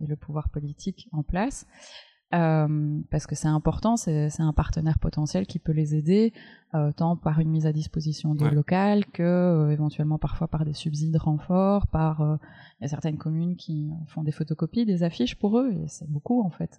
et 0.00 0.06
le 0.06 0.14
pouvoir 0.14 0.50
politique 0.50 1.08
en 1.10 1.22
place, 1.22 1.66
parce 3.10 3.26
que 3.26 3.34
c'est 3.34 3.48
important, 3.48 3.96
c'est 3.96 4.40
un 4.40 4.52
partenaire 4.52 4.98
potentiel 4.98 5.46
qui 5.46 5.58
peut 5.58 5.72
les 5.72 5.94
aider, 5.94 6.32
tant 6.96 7.16
par 7.16 7.40
une 7.40 7.50
mise 7.50 7.66
à 7.66 7.72
disposition 7.72 8.34
de 8.34 8.46
local 8.46 9.06
que 9.06 9.70
éventuellement 9.70 10.18
parfois 10.18 10.48
par 10.48 10.64
des 10.64 10.72
subsides 10.72 11.16
renforts, 11.16 11.86
par 11.86 12.38
il 12.80 12.82
y 12.82 12.86
a 12.86 12.88
certaines 12.88 13.18
communes 13.18 13.56
qui 13.56 13.90
font 14.08 14.22
des 14.22 14.32
photocopies 14.32 14.84
des 14.84 15.02
affiches 15.02 15.38
pour 15.38 15.58
eux 15.58 15.72
et 15.72 15.88
c'est 15.88 16.10
beaucoup 16.10 16.42
en 16.42 16.50
fait 16.50 16.78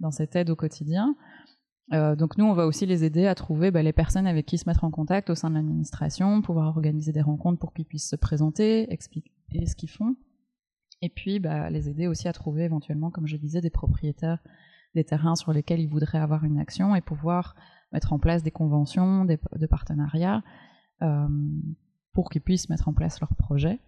dans 0.00 0.10
cette 0.10 0.36
aide 0.36 0.50
au 0.50 0.56
quotidien. 0.56 1.14
Euh, 1.92 2.14
donc 2.14 2.38
nous, 2.38 2.44
on 2.44 2.54
va 2.54 2.66
aussi 2.66 2.86
les 2.86 3.04
aider 3.04 3.26
à 3.26 3.34
trouver 3.34 3.70
bah, 3.70 3.82
les 3.82 3.92
personnes 3.92 4.26
avec 4.26 4.46
qui 4.46 4.58
se 4.58 4.68
mettre 4.68 4.84
en 4.84 4.90
contact 4.90 5.30
au 5.30 5.34
sein 5.34 5.50
de 5.50 5.54
l'administration, 5.54 6.40
pouvoir 6.40 6.68
organiser 6.68 7.12
des 7.12 7.20
rencontres 7.20 7.58
pour 7.58 7.72
qu'ils 7.72 7.84
puissent 7.84 8.08
se 8.08 8.16
présenter, 8.16 8.92
expliquer 8.92 9.32
ce 9.66 9.74
qu'ils 9.74 9.90
font, 9.90 10.14
et 11.02 11.08
puis 11.08 11.38
bah, 11.38 11.70
les 11.70 11.88
aider 11.88 12.06
aussi 12.06 12.28
à 12.28 12.32
trouver 12.32 12.64
éventuellement, 12.64 13.10
comme 13.10 13.26
je 13.26 13.36
disais, 13.36 13.60
des 13.60 13.70
propriétaires 13.70 14.38
des 14.94 15.04
terrains 15.04 15.36
sur 15.36 15.52
lesquels 15.52 15.80
ils 15.80 15.88
voudraient 15.88 16.18
avoir 16.18 16.44
une 16.44 16.58
action 16.58 16.96
et 16.96 17.00
pouvoir 17.00 17.54
mettre 17.92 18.12
en 18.12 18.18
place 18.18 18.42
des 18.42 18.50
conventions, 18.50 19.24
des, 19.24 19.38
de 19.56 19.66
partenariats 19.66 20.42
euh, 21.02 21.28
pour 22.12 22.28
qu'ils 22.28 22.40
puissent 22.40 22.68
mettre 22.68 22.88
en 22.88 22.92
place 22.92 23.20
leurs 23.20 23.36
projets. 23.36 23.78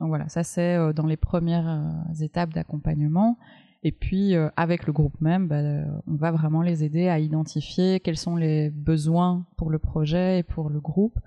Donc 0.00 0.08
voilà, 0.08 0.30
ça 0.30 0.42
c'est 0.42 0.76
euh, 0.76 0.94
dans 0.94 1.04
les 1.04 1.18
premières 1.18 2.06
étapes 2.20 2.54
d'accompagnement. 2.54 3.36
Et 3.82 3.92
puis, 3.92 4.34
euh, 4.34 4.50
avec 4.56 4.86
le 4.86 4.92
groupe 4.92 5.18
même, 5.20 5.48
bah, 5.48 5.62
on 6.06 6.14
va 6.14 6.30
vraiment 6.32 6.62
les 6.62 6.84
aider 6.84 7.08
à 7.08 7.18
identifier 7.18 8.00
quels 8.00 8.18
sont 8.18 8.36
les 8.36 8.70
besoins 8.70 9.46
pour 9.56 9.70
le 9.70 9.78
projet 9.78 10.40
et 10.40 10.42
pour 10.42 10.68
le 10.68 10.80
groupe, 10.80 11.18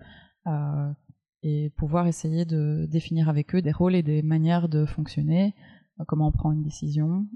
euh, 0.48 0.92
et 1.44 1.70
pouvoir 1.78 2.08
essayer 2.08 2.46
de 2.46 2.88
définir 2.90 3.30
avec 3.30 3.54
eux 3.54 3.62
des 3.62 3.72
rôles 3.72 3.96
et 3.96 4.04
des 4.04 4.22
manières 4.22 4.70
de 4.70 4.86
fonctionner, 4.86 5.54
euh, 6.00 6.04
comment 6.08 6.28
on 6.28 6.32
prend 6.32 6.52
une 6.52 6.64
décision 6.64 7.28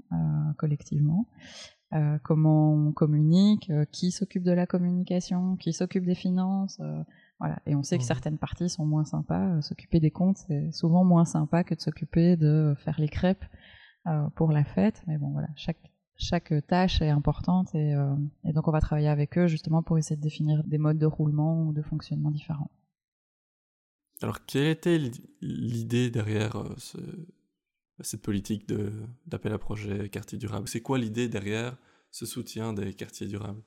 collectivement, 0.56 1.26
comment 2.24 2.74
on 2.74 2.92
communique, 2.92 3.70
qui 3.92 4.10
s'occupe 4.10 4.42
de 4.42 4.52
la 4.52 4.66
communication, 4.66 5.56
qui 5.56 5.72
s'occupe 5.72 6.04
des 6.04 6.14
finances. 6.14 6.80
voilà. 7.38 7.60
Et 7.66 7.74
on 7.76 7.82
sait 7.82 7.96
que 7.96 8.02
mmh. 8.02 8.06
certaines 8.06 8.38
parties 8.38 8.68
sont 8.68 8.84
moins 8.84 9.04
sympas. 9.04 9.62
S'occuper 9.62 10.00
des 10.00 10.10
comptes, 10.10 10.38
c'est 10.38 10.72
souvent 10.72 11.04
moins 11.04 11.24
sympa 11.24 11.64
que 11.64 11.74
de 11.74 11.80
s'occuper 11.80 12.36
de 12.36 12.74
faire 12.78 12.98
les 12.98 13.08
crêpes 13.08 13.44
euh, 14.08 14.28
pour 14.36 14.52
la 14.52 14.64
fête. 14.64 15.02
Mais 15.06 15.18
bon, 15.18 15.30
voilà, 15.30 15.48
chaque, 15.56 15.92
chaque 16.16 16.54
tâche 16.66 17.02
est 17.02 17.10
importante 17.10 17.74
et, 17.74 17.94
euh, 17.94 18.14
et, 18.44 18.52
donc 18.52 18.66
on 18.66 18.70
va 18.70 18.80
travailler 18.80 19.08
avec 19.08 19.36
eux 19.36 19.48
justement 19.48 19.82
pour 19.82 19.98
essayer 19.98 20.16
de 20.16 20.22
définir 20.22 20.62
des 20.64 20.78
modes 20.78 20.98
de 20.98 21.06
roulement 21.06 21.62
ou 21.62 21.72
de 21.72 21.82
fonctionnement 21.82 22.30
différents. 22.30 22.70
Alors, 24.22 24.44
quelle 24.46 24.66
était 24.66 24.98
l'idée 25.40 26.10
derrière 26.10 26.56
euh, 26.56 26.74
ce, 26.76 26.98
cette 28.00 28.22
politique 28.22 28.66
d'appel 29.26 29.52
à 29.52 29.58
projet 29.58 30.08
quartier 30.08 30.38
durable 30.38 30.68
C'est 30.68 30.80
quoi 30.80 30.98
l'idée 30.98 31.28
derrière 31.28 31.76
ce 32.10 32.26
soutien 32.26 32.72
des 32.72 32.94
quartiers 32.94 33.28
durables? 33.28 33.62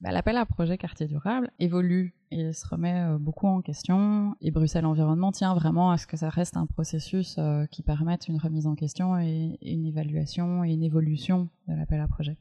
Bah, 0.00 0.12
l'appel 0.12 0.36
à 0.36 0.44
projet 0.44 0.76
quartier 0.76 1.06
durable 1.06 1.50
évolue 1.58 2.14
et 2.30 2.52
se 2.52 2.68
remet 2.68 3.00
euh, 3.00 3.18
beaucoup 3.18 3.48
en 3.48 3.62
question. 3.62 4.36
Et 4.40 4.50
Bruxelles 4.52 4.86
Environnement 4.86 5.32
tient 5.32 5.54
vraiment 5.54 5.90
à 5.90 5.98
ce 5.98 6.06
que 6.06 6.16
ça 6.16 6.28
reste 6.28 6.56
un 6.56 6.66
processus 6.66 7.36
euh, 7.38 7.66
qui 7.66 7.82
permette 7.82 8.28
une 8.28 8.38
remise 8.38 8.66
en 8.68 8.76
question 8.76 9.18
et, 9.18 9.58
une 9.62 9.86
évaluation 9.86 10.62
et 10.62 10.72
une 10.72 10.84
évolution 10.84 11.48
de 11.66 11.74
l'appel 11.74 12.00
à 12.00 12.06
projet. 12.06 12.36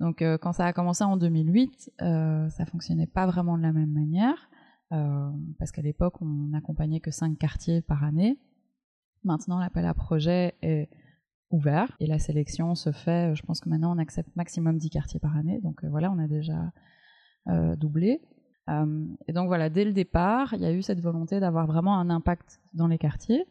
Donc 0.00 0.22
quand 0.40 0.52
ça 0.52 0.64
a 0.64 0.72
commencé 0.72 1.02
en 1.02 1.16
2008, 1.16 1.90
ça 1.98 2.66
fonctionnait 2.70 3.08
pas 3.08 3.26
vraiment 3.26 3.58
de 3.58 3.62
la 3.62 3.72
même 3.72 3.90
manière 3.90 4.48
parce 4.90 5.72
qu'à 5.72 5.82
l'époque 5.82 6.20
on 6.22 6.48
n'accompagnait 6.48 7.00
que 7.00 7.10
cinq 7.10 7.38
quartiers 7.38 7.82
par 7.82 8.04
année. 8.04 8.38
Maintenant 9.24 9.58
l'appel 9.58 9.84
à 9.86 9.94
projet 9.94 10.54
est 10.62 10.88
ouvert 11.50 11.96
et 12.00 12.06
la 12.06 12.18
sélection 12.18 12.74
se 12.74 12.92
fait, 12.92 13.34
je 13.34 13.42
pense 13.42 13.60
que 13.60 13.68
maintenant 13.68 13.94
on 13.94 13.98
accepte 13.98 14.34
maximum 14.36 14.78
10 14.78 14.90
quartiers 14.90 15.20
par 15.20 15.36
année, 15.36 15.60
donc 15.60 15.82
euh, 15.84 15.88
voilà, 15.88 16.10
on 16.10 16.18
a 16.18 16.28
déjà 16.28 16.72
euh, 17.48 17.76
doublé. 17.76 18.20
Euh, 18.68 19.06
et 19.26 19.32
donc 19.32 19.46
voilà, 19.46 19.70
dès 19.70 19.84
le 19.84 19.92
départ, 19.92 20.52
il 20.54 20.60
y 20.60 20.66
a 20.66 20.72
eu 20.72 20.82
cette 20.82 21.00
volonté 21.00 21.40
d'avoir 21.40 21.66
vraiment 21.66 21.98
un 21.98 22.10
impact 22.10 22.60
dans 22.74 22.86
les 22.86 22.98
quartiers 22.98 23.46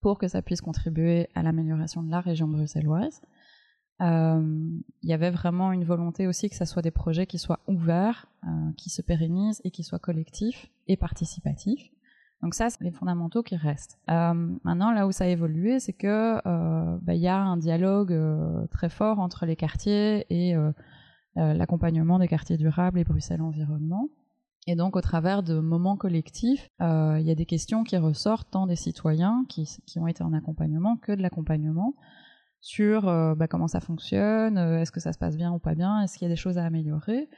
pour 0.00 0.18
que 0.18 0.28
ça 0.28 0.42
puisse 0.42 0.60
contribuer 0.60 1.28
à 1.34 1.42
l'amélioration 1.42 2.02
de 2.02 2.10
la 2.10 2.20
région 2.20 2.48
bruxelloise. 2.48 3.20
Il 4.00 4.82
y 5.08 5.12
avait 5.12 5.30
vraiment 5.30 5.72
une 5.72 5.84
volonté 5.84 6.26
aussi 6.26 6.50
que 6.50 6.56
ça 6.56 6.66
soit 6.66 6.82
des 6.82 6.90
projets 6.90 7.26
qui 7.26 7.38
soient 7.38 7.60
ouverts, 7.68 8.26
qui 8.76 8.90
se 8.90 9.02
pérennisent 9.02 9.60
et 9.64 9.70
qui 9.70 9.82
soient 9.84 9.98
collectifs 9.98 10.68
et 10.88 10.96
participatifs. 10.96 11.90
Donc 12.44 12.52
ça, 12.52 12.68
c'est 12.68 12.84
les 12.84 12.90
fondamentaux 12.90 13.42
qui 13.42 13.56
restent. 13.56 13.98
Euh, 14.10 14.34
maintenant, 14.64 14.92
là 14.92 15.06
où 15.06 15.12
ça 15.12 15.24
a 15.24 15.28
évolué, 15.28 15.80
c'est 15.80 15.94
que 15.94 16.36
euh, 16.46 16.98
bah, 17.00 17.14
il 17.14 17.20
y 17.22 17.26
a 17.26 17.38
un 17.38 17.56
dialogue 17.56 18.12
euh, 18.12 18.66
très 18.66 18.90
fort 18.90 19.18
entre 19.18 19.46
les 19.46 19.56
quartiers 19.56 20.26
et 20.28 20.54
l'accompagnement 21.36 22.18
des 22.18 22.28
quartiers 22.28 22.58
durables 22.58 22.98
et 22.98 23.04
Bruxelles 23.04 23.40
Environnement. 23.40 24.10
Et 24.66 24.76
donc, 24.76 24.94
au 24.94 25.00
travers 25.00 25.42
de 25.42 25.58
moments 25.58 25.96
collectifs, 25.96 26.68
il 26.80 27.22
y 27.22 27.30
a 27.30 27.34
des 27.34 27.46
questions 27.46 27.82
qui 27.82 27.96
ressortent 27.96 28.50
tant 28.50 28.66
des 28.66 28.76
citoyens 28.76 29.46
qui, 29.48 29.66
ont 29.96 30.06
été 30.06 30.22
en 30.22 30.34
accompagnement 30.34 30.96
que 30.98 31.12
de 31.12 31.22
l'accompagnement 31.22 31.94
sur 32.64 33.02
bah, 33.02 33.46
comment 33.46 33.68
ça 33.68 33.80
fonctionne, 33.80 34.56
est-ce 34.56 34.90
que 34.90 35.00
ça 35.00 35.12
se 35.12 35.18
passe 35.18 35.36
bien 35.36 35.52
ou 35.52 35.58
pas 35.58 35.74
bien, 35.74 36.00
est-ce 36.00 36.16
qu'il 36.16 36.26
y 36.26 36.30
a 36.30 36.32
des 36.32 36.40
choses 36.40 36.56
à 36.56 36.64
améliorer. 36.64 37.28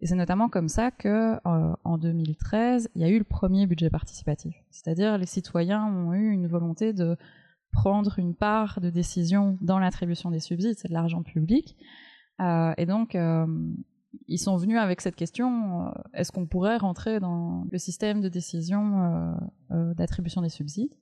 Et 0.00 0.06
c'est 0.06 0.16
notamment 0.16 0.50
comme 0.50 0.68
ça 0.68 0.90
que 0.90 1.34
euh, 1.34 1.76
en 1.82 1.98
2013, 1.98 2.90
il 2.94 3.00
y 3.00 3.04
a 3.04 3.08
eu 3.08 3.18
le 3.18 3.24
premier 3.24 3.66
budget 3.66 3.90
participatif. 3.90 4.54
C'est-à-dire 4.70 5.16
les 5.18 5.26
citoyens 5.26 5.86
ont 5.86 6.12
eu 6.12 6.30
une 6.30 6.46
volonté 6.46 6.92
de 6.92 7.16
prendre 7.72 8.18
une 8.18 8.34
part 8.34 8.80
de 8.82 8.90
décision 8.90 9.56
dans 9.60 9.78
l'attribution 9.78 10.30
des 10.30 10.40
subsides, 10.40 10.76
c'est 10.78 10.88
de 10.88 10.92
l'argent 10.92 11.22
public. 11.22 11.76
Euh, 12.40 12.74
et 12.76 12.86
donc, 12.86 13.14
euh, 13.14 13.46
ils 14.28 14.38
sont 14.38 14.56
venus 14.56 14.78
avec 14.78 15.00
cette 15.00 15.16
question 15.16 15.92
est-ce 16.12 16.30
qu'on 16.30 16.46
pourrait 16.46 16.76
rentrer 16.76 17.18
dans 17.18 17.64
le 17.70 17.78
système 17.78 18.20
de 18.20 18.28
décision 18.28 19.34
d'attribution 19.70 20.40
des 20.40 20.50
subsides 20.50 20.94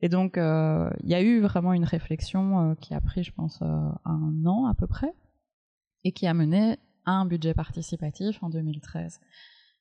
Et 0.00 0.08
donc, 0.08 0.34
il 0.36 1.08
y 1.08 1.14
a 1.14 1.22
eu 1.22 1.40
vraiment 1.40 1.72
une 1.72 1.84
réflexion 1.84 2.76
qui 2.80 2.94
a 2.94 3.00
pris, 3.00 3.22
je 3.22 3.32
pense, 3.32 3.62
un 3.62 4.44
an 4.44 4.66
à 4.66 4.74
peu 4.74 4.86
près, 4.86 5.14
et 6.04 6.12
qui 6.12 6.26
a 6.26 6.34
mené 6.34 6.78
un 7.06 7.24
budget 7.24 7.54
participatif 7.54 8.42
en 8.42 8.50
2013. 8.50 9.20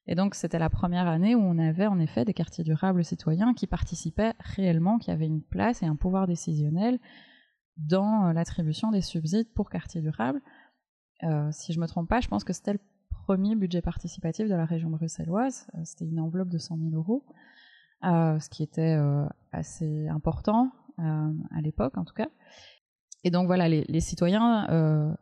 Et 0.08 0.16
donc 0.16 0.36
c'était 0.36 0.60
la 0.60 0.70
première 0.70 1.08
année 1.08 1.36
où 1.36 1.40
on 1.40 1.58
avait 1.58 1.88
en 1.88 2.00
effet 2.00 2.26
des 2.26 2.34
quartiers 2.34 2.64
durables 2.64 3.04
citoyens 3.04 3.54
qui 3.54 3.68
participaient 3.68 4.34
réellement, 4.40 5.00
qui 5.00 5.12
avaient 5.12 5.26
une 5.26 5.42
place 5.42 5.82
et 5.82 5.88
un 5.88 5.96
pouvoir 5.96 6.28
décisionnel 6.28 7.00
dans 7.78 8.28
euh, 8.28 8.34
l'attribution 8.34 8.92
des 8.92 9.02
subsides 9.02 9.52
pour 9.54 9.70
quartiers 9.70 10.02
durables. 10.02 10.42
Euh, 11.24 11.50
si 11.52 11.74
je 11.74 11.80
me 11.80 11.88
trompe 11.88 12.08
pas, 12.08 12.22
je 12.22 12.28
pense 12.28 12.44
que 12.44 12.54
c'était 12.54 12.74
le 12.74 12.80
premier 13.10 13.56
budget 13.56 13.82
participatif 13.82 14.48
de 14.48 14.54
la 14.54 14.66
région 14.66 14.90
bruxelloise. 14.90 15.68
Euh, 15.76 15.82
c'était 15.84 16.06
une 16.06 16.20
enveloppe 16.20 16.50
de 16.50 16.58
100 16.58 16.78
000 16.78 16.90
euros, 16.94 17.26
ce 18.06 18.50
qui 18.50 18.64
était 18.64 18.98
assez 19.52 20.08
important 20.08 20.72
à 20.98 21.62
l'époque 21.62 21.98
en 21.98 22.06
tout 22.06 22.14
cas. 22.14 22.30
Et 23.24 23.32
donc 23.32 23.48
voilà, 23.48 23.68
les, 23.68 24.00
citoyens 24.00 25.16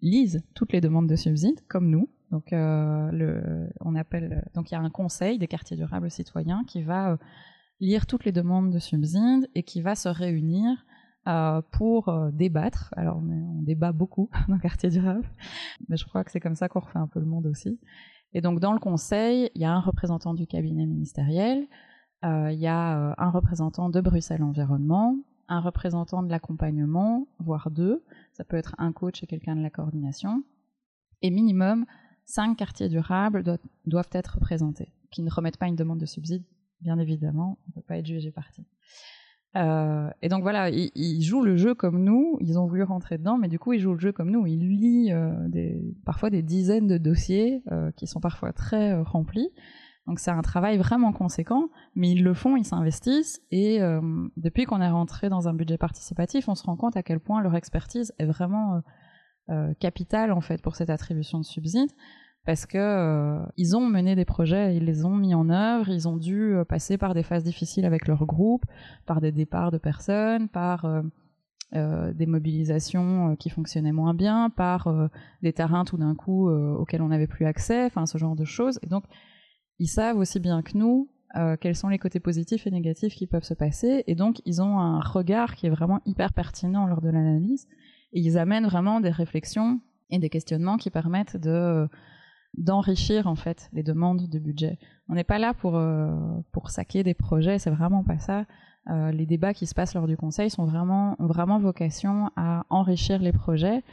lisent 0.00 0.42
toutes 0.54 0.72
les 0.72 0.80
demandes 0.80 1.06
de 1.06 1.16
subsides, 1.16 1.60
comme 1.68 1.90
nous. 1.90 2.08
Donc, 2.30 2.52
euh, 2.52 3.66
on 3.80 3.94
appelle, 3.96 4.48
donc 4.54 4.70
il 4.70 4.74
y 4.74 4.76
a 4.76 4.80
un 4.80 4.90
conseil 4.90 5.38
des 5.38 5.48
quartiers 5.48 5.76
durables 5.76 6.10
citoyens 6.10 6.62
qui 6.64 6.82
va 6.82 7.12
euh, 7.12 7.16
lire 7.80 8.06
toutes 8.06 8.24
les 8.24 8.32
demandes 8.32 8.70
de 8.72 8.78
subsides 8.78 9.48
et 9.54 9.64
qui 9.64 9.82
va 9.82 9.96
se 9.96 10.08
réunir 10.08 10.86
euh, 11.26 11.60
pour 11.72 12.08
euh, 12.08 12.30
débattre. 12.30 12.94
Alors, 12.96 13.18
on, 13.18 13.58
on, 13.58 13.62
débat 13.62 13.92
beaucoup 13.92 14.30
dans 14.48 14.58
quartier 14.58 14.90
durable, 14.90 15.28
mais 15.88 15.96
je 15.96 16.04
crois 16.04 16.22
que 16.22 16.30
c'est 16.30 16.40
comme 16.40 16.54
ça 16.54 16.68
qu'on 16.68 16.80
refait 16.80 16.98
un 16.98 17.08
peu 17.08 17.18
le 17.18 17.26
monde 17.26 17.46
aussi. 17.46 17.80
Et 18.32 18.40
donc, 18.40 18.60
dans 18.60 18.72
le 18.72 18.78
conseil, 18.78 19.50
il 19.56 19.62
y 19.62 19.64
a 19.64 19.72
un 19.72 19.80
représentant 19.80 20.34
du 20.34 20.46
cabinet 20.46 20.86
ministériel, 20.86 21.66
il 22.22 22.58
y 22.58 22.66
a 22.66 23.14
un 23.16 23.30
représentant 23.30 23.88
de 23.88 24.00
Bruxelles 24.00 24.42
Environnement, 24.42 25.16
un 25.50 25.60
représentant 25.60 26.22
de 26.22 26.30
l'accompagnement, 26.30 27.26
voire 27.38 27.70
deux. 27.70 28.02
Ça 28.32 28.44
peut 28.44 28.56
être 28.56 28.74
un 28.78 28.92
coach 28.92 29.22
et 29.22 29.26
quelqu'un 29.26 29.56
de 29.56 29.62
la 29.62 29.70
coordination. 29.70 30.44
Et 31.22 31.30
minimum, 31.30 31.84
cinq 32.24 32.56
quartiers 32.56 32.88
durables 32.88 33.42
doivent, 33.86 34.08
être 34.12 34.36
représentés, 34.36 34.92
qui 35.10 35.22
ne 35.22 35.30
remettent 35.30 35.58
pas 35.58 35.66
une 35.66 35.76
demande 35.76 35.98
de 35.98 36.06
subside, 36.06 36.44
bien 36.80 36.98
évidemment, 36.98 37.58
on 37.66 37.70
ne 37.70 37.74
peut 37.74 37.86
pas 37.86 37.98
être 37.98 38.06
jugé 38.06 38.30
parti. 38.30 38.64
et 39.56 40.28
donc 40.28 40.42
voilà, 40.42 40.70
ils, 40.70 41.22
jouent 41.22 41.42
le 41.42 41.56
jeu 41.56 41.74
comme 41.74 42.02
nous. 42.02 42.38
Ils 42.40 42.58
ont 42.58 42.66
voulu 42.66 42.84
rentrer 42.84 43.18
dedans, 43.18 43.36
mais 43.36 43.48
du 43.48 43.58
coup, 43.58 43.72
ils 43.72 43.80
jouent 43.80 43.94
le 43.94 44.00
jeu 44.00 44.12
comme 44.12 44.30
nous. 44.30 44.46
Ils 44.46 44.60
lisent 44.60 45.14
parfois 46.04 46.30
des 46.30 46.42
dizaines 46.42 46.86
de 46.86 46.96
dossiers 46.96 47.64
qui 47.96 48.06
sont 48.06 48.20
parfois 48.20 48.52
très 48.52 49.00
remplis. 49.02 49.50
Donc 50.10 50.18
c'est 50.18 50.32
un 50.32 50.42
travail 50.42 50.76
vraiment 50.76 51.12
conséquent, 51.12 51.68
mais 51.94 52.10
ils 52.10 52.24
le 52.24 52.34
font, 52.34 52.56
ils 52.56 52.64
s'investissent, 52.64 53.40
et 53.52 53.80
euh, 53.80 54.00
depuis 54.36 54.64
qu'on 54.64 54.80
est 54.80 54.90
rentré 54.90 55.28
dans 55.28 55.46
un 55.46 55.54
budget 55.54 55.78
participatif, 55.78 56.48
on 56.48 56.56
se 56.56 56.64
rend 56.64 56.76
compte 56.76 56.96
à 56.96 57.04
quel 57.04 57.20
point 57.20 57.40
leur 57.40 57.54
expertise 57.54 58.12
est 58.18 58.24
vraiment 58.24 58.74
euh, 58.74 58.80
euh, 59.50 59.74
capitale 59.74 60.32
en 60.32 60.40
fait 60.40 60.60
pour 60.62 60.74
cette 60.74 60.90
attribution 60.90 61.38
de 61.38 61.44
subsides, 61.44 61.92
parce 62.44 62.66
que 62.66 63.38
ils 63.56 63.76
ont 63.76 63.86
mené 63.86 64.16
des 64.16 64.24
projets, 64.24 64.76
ils 64.76 64.84
les 64.84 65.04
ont 65.04 65.14
mis 65.14 65.32
en 65.32 65.48
œuvre, 65.48 65.88
ils 65.90 66.08
ont 66.08 66.16
dû 66.16 66.56
passer 66.68 66.98
par 66.98 67.14
des 67.14 67.22
phases 67.22 67.44
difficiles 67.44 67.84
avec 67.84 68.08
leur 68.08 68.26
groupe, 68.26 68.64
par 69.06 69.20
des 69.20 69.30
départs 69.30 69.70
de 69.70 69.78
personnes, 69.78 70.48
par 70.48 71.04
des 71.72 72.26
mobilisations 72.26 73.36
qui 73.36 73.48
fonctionnaient 73.48 73.92
moins 73.92 74.14
bien, 74.14 74.50
par 74.50 74.92
des 75.42 75.52
terrains 75.52 75.84
tout 75.84 75.98
d'un 75.98 76.16
coup 76.16 76.50
auxquels 76.50 77.02
on 77.02 77.08
n'avait 77.08 77.28
plus 77.28 77.46
accès, 77.46 77.84
enfin 77.84 78.06
ce 78.06 78.18
genre 78.18 78.34
de 78.34 78.44
choses. 78.44 78.80
Et 78.82 78.88
donc 78.88 79.04
ils 79.80 79.88
savent 79.88 80.18
aussi 80.18 80.38
bien 80.38 80.62
que 80.62 80.78
nous 80.78 81.08
euh, 81.36 81.56
quels 81.56 81.76
sont 81.76 81.88
les 81.88 81.98
côtés 81.98 82.18
positifs 82.18 82.66
et 82.66 82.72
négatifs 82.72 83.14
qui 83.14 83.28
peuvent 83.28 83.44
se 83.44 83.54
passer, 83.54 84.02
et 84.08 84.16
donc 84.16 84.42
ils 84.46 84.60
ont 84.60 84.80
un 84.80 84.98
regard 85.00 85.54
qui 85.54 85.66
est 85.66 85.70
vraiment 85.70 86.00
hyper 86.04 86.32
pertinent 86.32 86.86
lors 86.86 87.00
de 87.00 87.08
l'analyse, 87.08 87.68
et 88.12 88.20
ils 88.20 88.36
amènent 88.36 88.66
vraiment 88.66 89.00
des 89.00 89.10
réflexions 89.10 89.80
et 90.10 90.18
des 90.18 90.28
questionnements 90.28 90.76
qui 90.76 90.90
permettent 90.90 91.36
de 91.36 91.88
d'enrichir 92.58 93.28
en 93.28 93.36
fait 93.36 93.70
les 93.72 93.84
demandes 93.84 94.28
de 94.28 94.38
budget. 94.40 94.76
On 95.08 95.14
n'est 95.14 95.22
pas 95.22 95.38
là 95.38 95.54
pour 95.54 95.76
euh, 95.76 96.10
pour 96.50 96.70
saquer 96.70 97.04
des 97.04 97.14
projets, 97.14 97.60
c'est 97.60 97.70
vraiment 97.70 98.02
pas 98.02 98.18
ça. 98.18 98.44
Euh, 98.88 99.12
les 99.12 99.26
débats 99.26 99.54
qui 99.54 99.68
se 99.68 99.74
passent 99.74 99.94
lors 99.94 100.08
du 100.08 100.16
conseil 100.16 100.50
sont 100.50 100.64
vraiment 100.64 101.14
ont 101.20 101.28
vraiment 101.28 101.60
vocation 101.60 102.32
à 102.34 102.66
enrichir 102.70 103.20
les 103.20 103.32
projets 103.32 103.84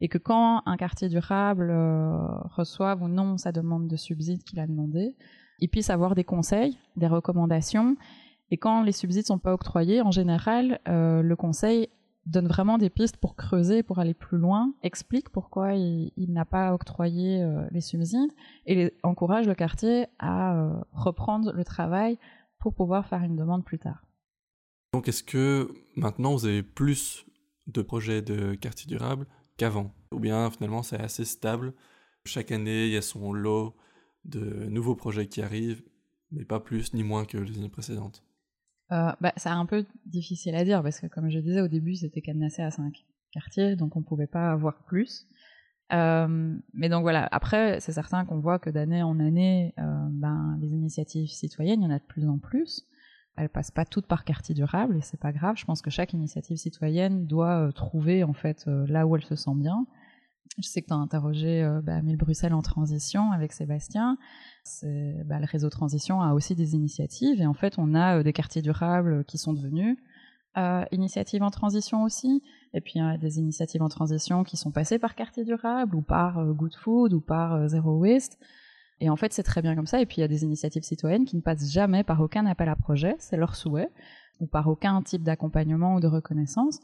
et 0.00 0.08
que 0.08 0.18
quand 0.18 0.62
un 0.66 0.76
quartier 0.76 1.08
durable 1.08 1.70
euh, 1.70 2.18
reçoive 2.54 3.02
ou 3.02 3.08
non 3.08 3.38
sa 3.38 3.52
demande 3.52 3.88
de 3.88 3.96
subside 3.96 4.42
qu'il 4.42 4.60
a 4.60 4.66
demandé, 4.66 5.14
il 5.58 5.68
puisse 5.68 5.90
avoir 5.90 6.14
des 6.14 6.24
conseils, 6.24 6.78
des 6.96 7.06
recommandations. 7.06 7.96
Et 8.50 8.58
quand 8.58 8.82
les 8.82 8.92
subsides 8.92 9.26
sont 9.26 9.38
pas 9.38 9.54
octroyés, 9.54 10.02
en 10.02 10.10
général, 10.10 10.80
euh, 10.86 11.22
le 11.22 11.36
conseil 11.36 11.88
donne 12.26 12.46
vraiment 12.46 12.76
des 12.76 12.90
pistes 12.90 13.16
pour 13.16 13.36
creuser, 13.36 13.82
pour 13.82 13.98
aller 13.98 14.12
plus 14.12 14.36
loin, 14.36 14.74
explique 14.82 15.30
pourquoi 15.30 15.74
il, 15.74 16.12
n'a 16.28 16.44
pas 16.44 16.74
octroyé 16.74 17.40
euh, 17.40 17.66
les 17.70 17.80
subsides 17.80 18.32
et 18.66 18.92
encourage 19.02 19.46
le 19.46 19.54
quartier 19.54 20.06
à 20.18 20.70
reprendre 20.92 21.52
le 21.52 21.64
travail 21.64 22.18
pour 22.58 22.74
pouvoir 22.74 23.06
faire 23.06 23.22
une 23.22 23.36
demande 23.36 23.64
plus 23.64 23.78
tard. 23.78 24.02
Donc 24.92 25.08
est-ce 25.08 25.22
que 25.22 25.72
maintenant 25.94 26.34
vous 26.34 26.46
avez 26.46 26.62
plus 26.62 27.26
de 27.68 27.82
projets 27.82 28.22
de 28.22 28.54
quartier 28.54 28.88
durable 28.88 29.26
qu'avant. 29.56 29.94
Ou 30.12 30.20
bien 30.20 30.50
finalement 30.50 30.82
c'est 30.82 31.00
assez 31.00 31.24
stable. 31.24 31.74
Chaque 32.24 32.50
année, 32.50 32.86
il 32.86 32.92
y 32.92 32.96
a 32.96 33.02
son 33.02 33.32
lot 33.32 33.76
de 34.24 34.66
nouveaux 34.66 34.96
projets 34.96 35.26
qui 35.28 35.42
arrivent, 35.42 35.82
mais 36.32 36.44
pas 36.44 36.60
plus 36.60 36.92
ni 36.92 37.04
moins 37.04 37.24
que 37.24 37.38
les 37.38 37.56
années 37.58 37.68
précédentes. 37.68 38.24
Euh, 38.92 39.12
bah, 39.20 39.32
c'est 39.36 39.48
un 39.48 39.66
peu 39.66 39.84
difficile 40.04 40.54
à 40.54 40.64
dire 40.64 40.82
parce 40.82 41.00
que 41.00 41.06
comme 41.06 41.30
je 41.30 41.38
disais 41.38 41.60
au 41.60 41.68
début, 41.68 41.94
c'était 41.94 42.22
cadenassé 42.22 42.62
à 42.62 42.70
5 42.70 43.04
quartiers, 43.32 43.76
donc 43.76 43.96
on 43.96 44.00
ne 44.00 44.04
pouvait 44.04 44.26
pas 44.26 44.50
avoir 44.50 44.84
plus. 44.84 45.26
Euh, 45.92 46.56
mais 46.72 46.88
donc 46.88 47.02
voilà, 47.02 47.28
après, 47.30 47.80
c'est 47.80 47.92
certain 47.92 48.24
qu'on 48.24 48.40
voit 48.40 48.58
que 48.58 48.70
d'année 48.70 49.02
en 49.02 49.20
année, 49.20 49.72
euh, 49.78 49.82
ben, 50.10 50.58
les 50.60 50.68
initiatives 50.68 51.28
citoyennes, 51.28 51.82
il 51.82 51.84
y 51.84 51.86
en 51.86 51.94
a 51.94 51.98
de 51.98 52.04
plus 52.04 52.28
en 52.28 52.38
plus 52.38 52.86
elles 53.36 53.48
passent 53.48 53.70
pas 53.70 53.84
toutes 53.84 54.06
par 54.06 54.24
quartier 54.24 54.54
durable 54.54 54.96
et 54.96 55.00
c'est 55.02 55.20
pas 55.20 55.32
grave. 55.32 55.56
Je 55.56 55.64
pense 55.64 55.82
que 55.82 55.90
chaque 55.90 56.12
initiative 56.12 56.56
citoyenne 56.56 57.26
doit 57.26 57.66
euh, 57.66 57.72
trouver 57.72 58.24
en 58.24 58.32
fait 58.32 58.64
euh, 58.66 58.86
là 58.88 59.06
où 59.06 59.16
elle 59.16 59.24
se 59.24 59.36
sent 59.36 59.54
bien. 59.54 59.86
Je 60.58 60.66
sais 60.66 60.80
que 60.80 60.86
tu 60.86 60.94
as 60.94 60.96
interrogé 60.96 61.62
euh, 61.62 61.82
bah, 61.82 62.00
Mille 62.02 62.16
Bruxelles 62.16 62.54
en 62.54 62.62
transition 62.62 63.32
avec 63.32 63.52
Sébastien. 63.52 64.16
Bah, 64.82 65.38
le 65.38 65.46
réseau 65.46 65.68
transition 65.68 66.22
a 66.22 66.32
aussi 66.32 66.54
des 66.54 66.74
initiatives 66.74 67.40
et 67.40 67.46
en 67.46 67.54
fait 67.54 67.74
on 67.78 67.94
a 67.94 68.22
des 68.22 68.32
quartiers 68.32 68.62
durables 68.62 69.24
qui 69.24 69.38
sont 69.38 69.52
devenus 69.52 69.96
initiatives 70.90 71.42
en 71.42 71.50
transition 71.50 72.02
aussi. 72.02 72.42
Et 72.72 72.80
puis 72.80 72.94
il 72.96 73.02
a 73.02 73.18
des 73.18 73.38
initiatives 73.38 73.82
en 73.82 73.90
transition 73.90 74.42
qui 74.42 74.56
sont 74.56 74.70
passées 74.70 74.98
par 74.98 75.14
quartier 75.14 75.44
durable 75.44 75.94
ou 75.94 76.00
par 76.00 76.42
Good 76.54 76.74
Food 76.74 77.12
ou 77.12 77.20
par 77.20 77.68
Zero 77.68 77.98
Waste. 77.98 78.38
Et 79.00 79.10
en 79.10 79.16
fait, 79.16 79.32
c'est 79.32 79.42
très 79.42 79.62
bien 79.62 79.74
comme 79.74 79.86
ça. 79.86 80.00
Et 80.00 80.06
puis, 80.06 80.16
il 80.18 80.20
y 80.20 80.24
a 80.24 80.28
des 80.28 80.44
initiatives 80.44 80.82
citoyennes 80.82 81.24
qui 81.24 81.36
ne 81.36 81.42
passent 81.42 81.70
jamais 81.70 82.02
par 82.02 82.20
aucun 82.20 82.46
appel 82.46 82.68
à 82.68 82.76
projet, 82.76 83.16
c'est 83.18 83.36
leur 83.36 83.54
souhait, 83.54 83.90
ou 84.40 84.46
par 84.46 84.68
aucun 84.68 85.02
type 85.02 85.22
d'accompagnement 85.22 85.96
ou 85.96 86.00
de 86.00 86.06
reconnaissance. 86.06 86.80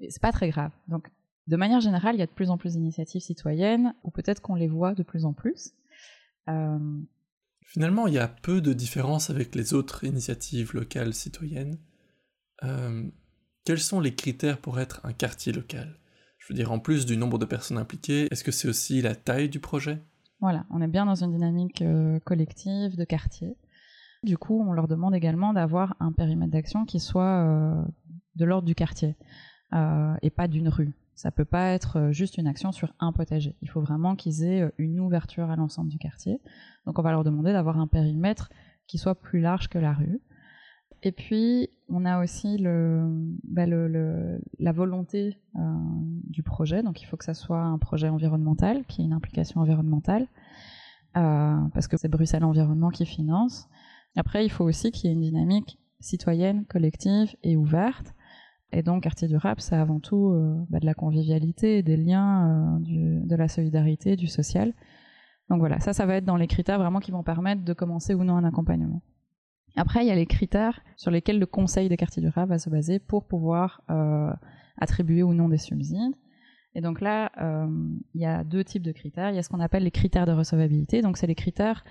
Et 0.00 0.10
c'est 0.10 0.22
pas 0.22 0.32
très 0.32 0.50
grave. 0.50 0.72
Donc, 0.88 1.08
de 1.46 1.56
manière 1.56 1.80
générale, 1.80 2.16
il 2.16 2.18
y 2.18 2.22
a 2.22 2.26
de 2.26 2.32
plus 2.32 2.50
en 2.50 2.58
plus 2.58 2.72
d'initiatives 2.72 3.22
citoyennes, 3.22 3.94
ou 4.04 4.10
peut-être 4.10 4.42
qu'on 4.42 4.54
les 4.54 4.68
voit 4.68 4.94
de 4.94 5.02
plus 5.02 5.24
en 5.24 5.32
plus. 5.32 5.72
Euh, 6.48 6.78
Finalement, 7.62 8.06
il 8.06 8.14
y 8.14 8.18
a 8.18 8.28
peu 8.28 8.60
de 8.60 8.72
différence 8.72 9.30
avec 9.30 9.54
les 9.54 9.74
autres 9.74 10.04
initiatives 10.04 10.72
locales 10.74 11.14
citoyennes. 11.14 11.78
Euh, 12.62 13.04
quels 13.64 13.80
sont 13.80 14.00
les 14.00 14.14
critères 14.14 14.58
pour 14.58 14.78
être 14.78 15.00
un 15.04 15.12
quartier 15.12 15.52
local? 15.52 15.98
Je 16.38 16.46
veux 16.48 16.54
dire, 16.54 16.70
en 16.70 16.78
plus 16.78 17.06
du 17.06 17.16
nombre 17.16 17.38
de 17.38 17.44
personnes 17.44 17.78
impliquées, 17.78 18.28
est-ce 18.30 18.44
que 18.44 18.52
c'est 18.52 18.68
aussi 18.68 19.02
la 19.02 19.16
taille 19.16 19.48
du 19.48 19.58
projet? 19.58 20.00
Voilà, 20.40 20.66
on 20.70 20.82
est 20.82 20.88
bien 20.88 21.06
dans 21.06 21.14
une 21.14 21.32
dynamique 21.32 21.82
euh, 21.82 22.20
collective 22.20 22.96
de 22.96 23.04
quartier. 23.04 23.56
Du 24.22 24.36
coup, 24.36 24.62
on 24.66 24.72
leur 24.72 24.88
demande 24.88 25.14
également 25.14 25.52
d'avoir 25.52 25.96
un 26.00 26.12
périmètre 26.12 26.52
d'action 26.52 26.84
qui 26.84 27.00
soit 27.00 27.22
euh, 27.22 27.82
de 28.34 28.44
l'ordre 28.44 28.66
du 28.66 28.74
quartier 28.74 29.16
euh, 29.72 30.14
et 30.22 30.30
pas 30.30 30.48
d'une 30.48 30.68
rue. 30.68 30.94
Ça 31.14 31.30
peut 31.30 31.46
pas 31.46 31.70
être 31.70 32.10
juste 32.12 32.36
une 32.36 32.46
action 32.46 32.72
sur 32.72 32.92
un 33.00 33.12
potager. 33.12 33.56
Il 33.62 33.70
faut 33.70 33.80
vraiment 33.80 34.16
qu'ils 34.16 34.44
aient 34.44 34.70
une 34.76 35.00
ouverture 35.00 35.50
à 35.50 35.56
l'ensemble 35.56 35.88
du 35.88 35.96
quartier. 35.96 36.42
Donc, 36.84 36.98
on 36.98 37.02
va 37.02 37.12
leur 37.12 37.24
demander 37.24 37.52
d'avoir 37.54 37.78
un 37.78 37.86
périmètre 37.86 38.50
qui 38.86 38.98
soit 38.98 39.14
plus 39.14 39.40
large 39.40 39.68
que 39.68 39.78
la 39.78 39.94
rue. 39.94 40.20
Et 41.06 41.12
puis, 41.12 41.70
on 41.88 42.04
a 42.04 42.20
aussi 42.20 42.58
bah, 43.44 43.64
la 43.64 44.72
volonté 44.72 45.38
euh, 45.54 45.60
du 46.24 46.42
projet. 46.42 46.82
Donc, 46.82 47.00
il 47.00 47.04
faut 47.04 47.16
que 47.16 47.24
ça 47.24 47.32
soit 47.32 47.62
un 47.62 47.78
projet 47.78 48.08
environnemental, 48.08 48.84
qui 48.86 49.02
ait 49.02 49.04
une 49.04 49.12
implication 49.12 49.60
environnementale, 49.60 50.26
euh, 51.16 51.60
parce 51.72 51.86
que 51.86 51.96
c'est 51.96 52.08
Bruxelles 52.08 52.42
Environnement 52.42 52.90
qui 52.90 53.06
finance. 53.06 53.68
Après, 54.16 54.44
il 54.44 54.48
faut 54.48 54.64
aussi 54.64 54.90
qu'il 54.90 55.08
y 55.08 55.12
ait 55.12 55.14
une 55.14 55.22
dynamique 55.22 55.78
citoyenne, 56.00 56.64
collective 56.64 57.36
et 57.44 57.56
ouverte. 57.56 58.12
Et 58.72 58.82
donc, 58.82 59.04
quartier 59.04 59.28
durable, 59.28 59.60
c'est 59.60 59.76
avant 59.76 60.00
tout 60.00 60.30
euh, 60.30 60.56
bah, 60.70 60.80
de 60.80 60.86
la 60.86 60.94
convivialité, 60.94 61.84
des 61.84 61.96
liens, 61.96 62.80
de 62.80 63.36
la 63.36 63.46
solidarité, 63.46 64.16
du 64.16 64.26
social. 64.26 64.74
Donc 65.50 65.60
voilà, 65.60 65.78
ça, 65.78 65.92
ça 65.92 66.04
va 66.04 66.16
être 66.16 66.24
dans 66.24 66.36
les 66.36 66.48
critères 66.48 66.80
vraiment 66.80 66.98
qui 66.98 67.12
vont 67.12 67.22
permettre 67.22 67.62
de 67.62 67.72
commencer 67.74 68.12
ou 68.12 68.24
non 68.24 68.36
un 68.36 68.42
accompagnement. 68.42 69.02
Après, 69.76 70.04
il 70.04 70.08
y 70.08 70.10
a 70.10 70.14
les 70.14 70.26
critères 70.26 70.80
sur 70.96 71.10
lesquels 71.10 71.38
le 71.38 71.46
Conseil 71.46 71.88
des 71.88 71.98
quartiers 71.98 72.22
durables 72.22 72.48
va 72.48 72.58
se 72.58 72.70
baser 72.70 72.98
pour 72.98 73.26
pouvoir 73.26 73.82
euh, 73.90 74.32
attribuer 74.78 75.22
ou 75.22 75.34
non 75.34 75.48
des 75.48 75.58
subsides. 75.58 76.14
Et 76.74 76.80
donc 76.80 77.00
là, 77.00 77.30
euh, 77.40 77.68
il 78.14 78.20
y 78.20 78.26
a 78.26 78.42
deux 78.42 78.64
types 78.64 78.82
de 78.82 78.92
critères. 78.92 79.30
Il 79.30 79.36
y 79.36 79.38
a 79.38 79.42
ce 79.42 79.50
qu'on 79.50 79.60
appelle 79.60 79.84
les 79.84 79.90
critères 79.90 80.26
de 80.26 80.32
recevabilité. 80.32 81.02
Donc 81.02 81.18
c'est 81.18 81.26
les 81.26 81.34
critères, 81.34 81.84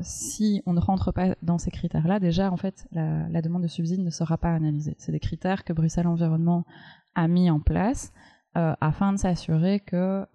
si 0.00 0.62
on 0.66 0.74
ne 0.74 0.80
rentre 0.80 1.12
pas 1.12 1.34
dans 1.42 1.58
ces 1.58 1.70
critères-là, 1.70 2.20
déjà, 2.20 2.50
en 2.50 2.56
fait, 2.56 2.86
la, 2.92 3.42
demande 3.42 3.62
de 3.62 3.68
subside 3.68 4.00
ne 4.00 4.10
sera 4.10 4.36
pas 4.36 4.54
analysée. 4.54 4.94
C'est 4.98 5.12
des 5.12 5.20
critères 5.20 5.64
que 5.64 5.72
Bruxelles 5.72 6.06
Environnement 6.06 6.66
a 7.14 7.26
mis 7.26 7.50
en 7.50 7.60
place 7.60 8.12
euh, 8.56 8.74
afin 8.80 9.12
de 9.12 9.18
s'assurer 9.18 9.80
que 9.80 10.26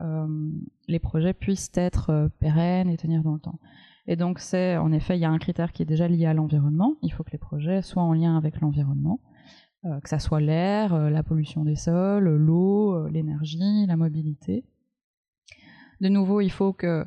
les 0.88 0.99
projets 0.99 1.34
puissent 1.34 1.71
être 1.75 2.32
pérennes 2.39 2.89
et 2.89 2.97
tenir 2.97 3.21
dans 3.21 3.34
le 3.34 3.39
temps. 3.39 3.60
Et 4.12 4.15
donc, 4.15 4.39
c'est 4.39 4.76
en 4.76 4.91
effet, 4.91 5.17
il 5.17 5.22
y 5.22 5.26
a 5.26 5.30
un 5.30 5.38
critère 5.38 5.72
qui 5.72 5.84
est 5.84 5.86
déjà 5.86 6.08
lié 6.08 6.26
à 6.26 6.34
l'environnement. 6.34 6.95
Il 7.04 7.13
faut 7.13 7.24
que 7.24 7.30
les 7.30 7.38
projets 7.38 7.84
soient 7.84 8.02
en 8.02 8.13
lien 8.13 8.36
avec 8.36 8.60
l'environnement, 8.60 9.19
euh, 9.86 10.00
que 10.00 10.10
ça 10.10 10.17
soit 10.17 10.41
l'air, 10.41 10.95
euh, 10.95 11.12
la 11.12 11.22
pollution 11.22 11.63
des 11.63 11.76
sols, 11.76 12.28
l'eau, 12.28 12.95
euh, 12.95 13.10
l'énergie, 13.12 13.86
la 13.86 13.98
mobilité. 13.98 14.65
De 16.02 16.10
nouveau, 16.10 16.41
il 16.41 16.50
faut 16.50 16.74
que 16.74 17.06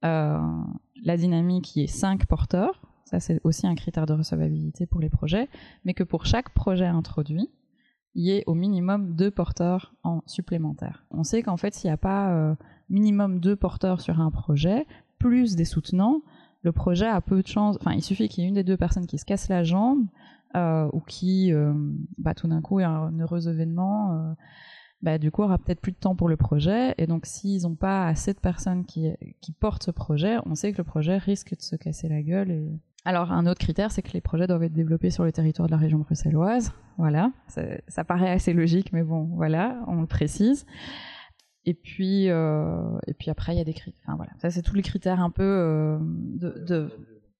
la 0.00 1.16
dynamique 1.18 1.76
y 1.76 1.82
ait 1.82 1.86
cinq 1.86 2.24
porteurs. 2.24 2.80
Ça, 3.04 3.20
c'est 3.20 3.40
aussi 3.44 3.66
un 3.66 3.74
critère 3.74 4.06
de 4.06 4.14
recevabilité 4.14 4.86
pour 4.86 5.00
les 5.00 5.10
projets, 5.10 5.50
mais 5.84 5.92
que 5.92 6.04
pour 6.04 6.24
chaque 6.24 6.54
projet 6.54 6.86
introduit, 6.86 7.50
il 8.14 8.24
y 8.24 8.30
ait 8.30 8.44
au 8.46 8.54
minimum 8.54 9.14
deux 9.16 9.30
porteurs 9.30 9.92
en 10.02 10.22
supplémentaire. 10.26 11.04
On 11.10 11.24
sait 11.24 11.42
qu'en 11.42 11.58
fait, 11.58 11.74
s'il 11.74 11.88
n'y 11.88 11.94
a 11.94 11.98
pas 11.98 12.56
minimum 12.88 13.40
deux 13.40 13.56
porteurs 13.56 14.00
sur 14.00 14.20
un 14.20 14.30
projet, 14.30 14.86
plus 15.18 15.56
des 15.56 15.64
soutenants, 15.64 16.22
le 16.62 16.72
projet 16.72 17.06
a 17.06 17.20
peu 17.20 17.42
de 17.42 17.46
chance. 17.46 17.76
Enfin, 17.80 17.92
il 17.92 18.02
suffit 18.02 18.28
qu'il 18.28 18.42
y 18.42 18.46
ait 18.46 18.48
une 18.48 18.54
des 18.54 18.64
deux 18.64 18.76
personnes 18.76 19.06
qui 19.06 19.18
se 19.18 19.24
casse 19.24 19.48
la 19.48 19.64
jambe 19.64 20.06
euh, 20.56 20.88
ou 20.92 21.00
qui, 21.00 21.52
euh, 21.52 21.72
bah, 22.18 22.34
tout 22.34 22.48
d'un 22.48 22.60
coup, 22.60 22.78
a 22.78 22.86
un 22.86 23.18
heureux 23.18 23.48
événement. 23.48 24.12
Euh, 24.12 24.34
bah, 25.02 25.18
du 25.18 25.30
coup, 25.30 25.42
aura 25.42 25.58
peut-être 25.58 25.80
plus 25.80 25.92
de 25.92 25.98
temps 25.98 26.16
pour 26.16 26.28
le 26.28 26.36
projet. 26.36 26.94
Et 26.98 27.06
donc, 27.06 27.26
s'ils 27.26 27.62
n'ont 27.62 27.76
pas 27.76 28.06
assez 28.06 28.32
de 28.32 28.40
personnes 28.40 28.84
qui, 28.84 29.14
portent 29.60 29.84
ce 29.84 29.90
projet, 29.90 30.36
on 30.46 30.54
sait 30.54 30.72
que 30.72 30.78
le 30.78 30.84
projet 30.84 31.18
risque 31.18 31.56
de 31.56 31.62
se 31.62 31.76
casser 31.76 32.08
la 32.08 32.22
gueule 32.22 32.78
alors, 33.04 33.32
un 33.32 33.46
autre 33.46 33.60
critère, 33.60 33.90
c'est 33.90 34.02
que 34.02 34.12
les 34.12 34.20
projets 34.20 34.46
doivent 34.46 34.64
être 34.64 34.74
développés 34.74 35.08
sur 35.08 35.24
le 35.24 35.32
territoire 35.32 35.66
de 35.66 35.70
la 35.70 35.78
région 35.78 35.98
bruxelloise. 35.98 36.72
Voilà, 36.98 37.30
ça, 37.46 38.04
paraît 38.04 38.28
assez 38.28 38.52
logique, 38.52 38.92
mais 38.92 39.02
bon, 39.02 39.24
voilà, 39.34 39.82
on 39.86 40.00
le 40.02 40.06
précise. 40.06 40.66
Et 41.68 41.74
puis, 41.74 42.30
euh, 42.30 42.98
et 43.06 43.12
puis 43.12 43.28
après, 43.28 43.54
il 43.54 43.58
y 43.58 43.60
a 43.60 43.64
des 43.64 43.74
critères. 43.74 44.00
Enfin 44.06 44.16
voilà, 44.16 44.32
ça 44.38 44.50
c'est 44.50 44.62
tous 44.62 44.74
les 44.74 44.80
critères 44.80 45.20
un 45.20 45.28
peu 45.28 45.42
euh, 45.42 45.98
de, 46.00 46.90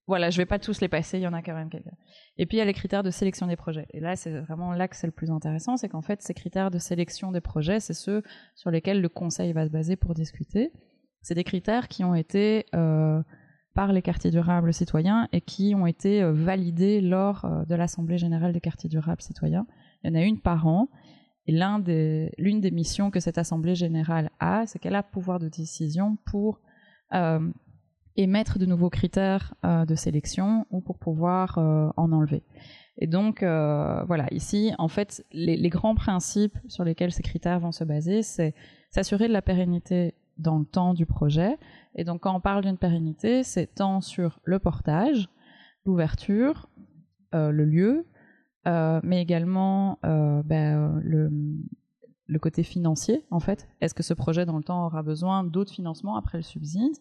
Voilà, 0.05 0.29
je 0.29 0.37
vais 0.37 0.45
pas 0.45 0.59
tous 0.59 0.81
les 0.81 0.87
passer, 0.87 1.17
il 1.17 1.21
y 1.21 1.27
en 1.27 1.33
a 1.33 1.41
quand 1.41 1.55
même 1.55 1.71
quelques. 1.71 1.89
Et 2.37 2.45
puis 2.45 2.57
il 2.57 2.59
y 2.59 2.61
a 2.61 2.65
les 2.65 2.75
critères 2.75 3.01
de 3.01 3.09
sélection 3.09 3.47
des 3.47 3.55
projets. 3.55 3.87
Et 3.89 3.99
là, 3.99 4.15
c'est 4.15 4.39
vraiment 4.41 4.73
là 4.73 4.87
que 4.87 4.95
c'est 4.95 5.07
le 5.07 5.11
plus 5.11 5.31
intéressant, 5.31 5.77
c'est 5.77 5.89
qu'en 5.89 6.03
fait, 6.03 6.21
ces 6.21 6.35
critères 6.35 6.69
de 6.69 6.77
sélection 6.77 7.31
des 7.31 7.41
projets, 7.41 7.79
c'est 7.79 7.95
ceux 7.95 8.21
sur 8.53 8.69
lesquels 8.69 9.01
le 9.01 9.09
conseil 9.09 9.51
va 9.51 9.65
se 9.65 9.71
baser 9.71 9.95
pour 9.95 10.13
discuter. 10.13 10.73
C'est 11.23 11.33
des 11.33 11.43
critères 11.43 11.87
qui 11.87 12.03
ont 12.03 12.13
été 12.13 12.67
euh, 12.75 13.23
par 13.73 13.93
les 13.93 14.03
quartiers 14.03 14.29
durables 14.29 14.75
citoyens 14.75 15.27
et 15.31 15.41
qui 15.41 15.73
ont 15.73 15.87
été 15.87 16.21
euh, 16.21 16.33
validés 16.33 17.01
lors 17.01 17.49
de 17.67 17.73
l'Assemblée 17.73 18.19
générale 18.19 18.53
des 18.53 18.61
quartiers 18.61 18.91
durables 18.91 19.23
citoyens. 19.23 19.65
Il 20.03 20.11
y 20.11 20.13
en 20.15 20.21
a 20.21 20.23
une 20.23 20.39
par 20.39 20.67
an. 20.67 20.87
Et 21.49 22.35
l'une 22.37 22.61
des, 22.61 22.71
missions 22.71 23.09
que 23.09 23.19
cette 23.19 23.39
Assemblée 23.39 23.73
générale 23.73 24.29
a, 24.39 24.67
c'est 24.67 24.77
qu'elle 24.77 24.95
a 24.95 25.01
pouvoir 25.01 25.39
de 25.39 25.49
décision 25.49 26.17
pour 26.25 26.59
euh, 27.13 27.39
émettre 28.15 28.59
de 28.59 28.67
nouveaux 28.67 28.91
critères 28.91 29.55
de 29.63 29.95
sélection 29.95 30.67
ou 30.69 30.79
pour 30.81 30.99
pouvoir 30.99 31.57
en 31.57 32.11
enlever. 32.11 32.43
Et 32.97 33.07
donc, 33.07 33.39
voilà, 33.41 34.27
ici, 34.31 34.73
en 34.77 34.89
fait, 34.89 35.25
les, 35.31 35.69
grands 35.69 35.95
principes 35.95 36.57
sur 36.67 36.83
lesquels 36.83 37.11
ces 37.11 37.23
critères 37.23 37.59
vont 37.59 37.71
se 37.71 37.83
baser, 37.83 38.21
c'est 38.21 38.53
s'assurer 38.91 39.27
de 39.27 39.33
la 39.33 39.41
pérennité 39.41 40.13
dans 40.39 40.57
le 40.57 40.65
temps 40.65 40.93
du 40.93 41.05
projet. 41.05 41.57
Et 41.95 42.03
donc 42.03 42.21
quand 42.21 42.35
on 42.35 42.39
parle 42.39 42.63
d'une 42.63 42.77
pérennité, 42.77 43.43
c'est 43.43 43.67
tant 43.67 44.01
sur 44.01 44.39
le 44.43 44.59
portage, 44.59 45.29
l'ouverture, 45.85 46.69
euh, 47.35 47.51
le 47.51 47.65
lieu, 47.65 47.89
euh, 47.89 48.18
mais 49.03 49.21
également 49.21 49.99
euh, 50.05 50.41
ben, 50.43 50.99
le, 51.03 51.29
le, 52.27 52.39
côté 52.39 52.63
financier 52.63 53.25
en 53.31 53.39
fait. 53.39 53.67
Est-ce 53.81 53.93
que 53.93 54.03
ce 54.03 54.13
projet 54.13 54.45
dans 54.45 54.57
le 54.57 54.63
temps 54.63 54.85
aura 54.85 55.03
besoin 55.03 55.43
d'autres 55.43 55.73
financements 55.73 56.15
après 56.15 56.37
le 56.37 56.43
subside? 56.43 56.95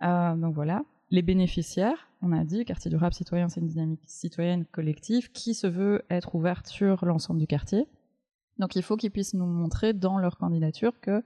Donc 0.00 0.54
voilà. 0.54 0.84
Les 1.12 1.22
bénéficiaires, 1.22 2.08
on 2.22 2.30
a 2.30 2.44
dit, 2.44 2.64
quartier 2.64 2.88
durable 2.88 3.14
citoyen, 3.14 3.48
c'est 3.48 3.60
une 3.60 3.66
dynamique 3.66 4.02
citoyenne 4.06 4.64
collective 4.66 5.32
qui 5.32 5.54
se 5.54 5.66
veut 5.66 6.02
être 6.08 6.36
ouverte 6.36 6.68
sur 6.68 7.04
l'ensemble 7.04 7.40
du 7.40 7.48
quartier. 7.48 7.88
Donc 8.60 8.76
il 8.76 8.82
faut 8.82 8.96
qu'ils 8.96 9.10
puissent 9.10 9.34
nous 9.34 9.46
montrer 9.46 9.92
dans 9.92 10.18
leur 10.18 10.36
candidature 10.38 11.00
que 11.00 11.22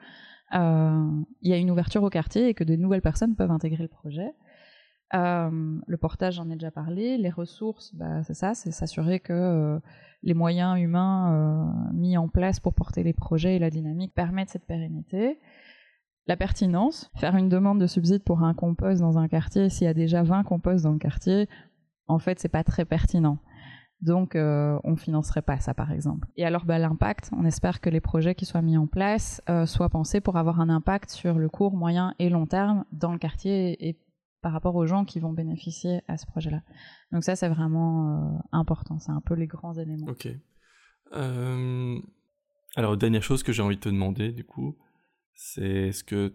euh, 0.54 1.22
y 1.42 1.52
a 1.52 1.56
une 1.56 1.70
ouverture 1.70 2.02
au 2.02 2.10
quartier 2.10 2.48
et 2.48 2.54
que 2.54 2.64
de 2.64 2.76
nouvelles 2.76 3.02
personnes 3.02 3.34
peuvent 3.34 3.50
intégrer 3.50 3.82
le 3.82 3.88
projet. 3.88 4.32
Euh, 5.14 5.78
le 5.86 5.96
portage, 5.96 6.34
j'en 6.34 6.50
ai 6.50 6.54
déjà 6.54 6.70
parlé. 6.70 7.16
Les 7.16 7.30
ressources, 7.30 7.94
bah, 7.94 8.22
c'est 8.24 8.34
ça, 8.34 8.54
c'est 8.54 8.70
s'assurer 8.70 9.20
que 9.20 9.32
euh, 9.32 9.78
les 10.22 10.34
moyens 10.34 10.78
humains 10.78 11.92
mis 11.92 12.16
en 12.16 12.28
place 12.28 12.60
pour 12.60 12.74
porter 12.74 13.02
les 13.02 13.12
projets 13.12 13.56
et 13.56 13.58
la 13.58 13.70
dynamique 13.70 14.14
permettent 14.14 14.50
cette 14.50 14.66
pérennité. 14.66 15.38
La 16.26 16.36
pertinence, 16.36 17.10
faire 17.16 17.36
une 17.36 17.50
demande 17.50 17.78
de 17.78 17.86
subside 17.86 18.24
pour 18.24 18.42
un 18.42 18.54
compost 18.54 19.00
dans 19.00 19.18
un 19.18 19.28
quartier, 19.28 19.68
s'il 19.68 19.84
y 19.84 19.90
a 19.90 19.94
déjà 19.94 20.22
20 20.22 20.42
composts 20.44 20.84
dans 20.84 20.92
le 20.92 20.98
quartier, 20.98 21.48
en 22.08 22.18
fait, 22.18 22.38
c'est 22.38 22.48
pas 22.48 22.64
très 22.64 22.86
pertinent. 22.86 23.38
Donc, 24.00 24.34
euh, 24.34 24.78
on 24.84 24.96
financerait 24.96 25.42
pas 25.42 25.60
ça, 25.60 25.74
par 25.74 25.92
exemple. 25.92 26.28
Et 26.36 26.44
alors, 26.44 26.64
bah, 26.64 26.78
l'impact, 26.78 27.30
on 27.36 27.44
espère 27.44 27.80
que 27.80 27.90
les 27.90 28.00
projets 28.00 28.34
qui 28.34 28.44
soient 28.44 28.62
mis 28.62 28.76
en 28.76 28.86
place 28.86 29.42
euh, 29.48 29.66
soient 29.66 29.88
pensés 29.88 30.20
pour 30.20 30.36
avoir 30.36 30.60
un 30.60 30.68
impact 30.68 31.10
sur 31.10 31.38
le 31.38 31.48
court, 31.48 31.74
moyen 31.74 32.14
et 32.18 32.28
long 32.28 32.46
terme 32.46 32.84
dans 32.92 33.12
le 33.12 33.18
quartier 33.18 33.88
et 33.88 33.98
par 34.44 34.52
rapport 34.52 34.74
aux 34.76 34.86
gens 34.86 35.06
qui 35.06 35.20
vont 35.20 35.32
bénéficier 35.32 36.02
à 36.06 36.18
ce 36.18 36.26
projet-là. 36.26 36.62
Donc 37.12 37.24
ça, 37.24 37.34
c'est 37.34 37.48
vraiment 37.48 38.34
euh, 38.34 38.38
important. 38.52 38.98
C'est 38.98 39.10
un 39.10 39.22
peu 39.22 39.32
les 39.32 39.46
grands 39.46 39.72
éléments. 39.72 40.06
Ok. 40.06 40.28
Alors, 42.76 42.98
dernière 42.98 43.22
chose 43.22 43.42
que 43.42 43.52
j'ai 43.52 43.62
envie 43.62 43.76
de 43.76 43.80
te 43.80 43.88
demander, 43.88 44.32
du 44.32 44.44
coup, 44.44 44.76
c'est 45.32 45.88
est-ce 45.88 46.04
que 46.04 46.34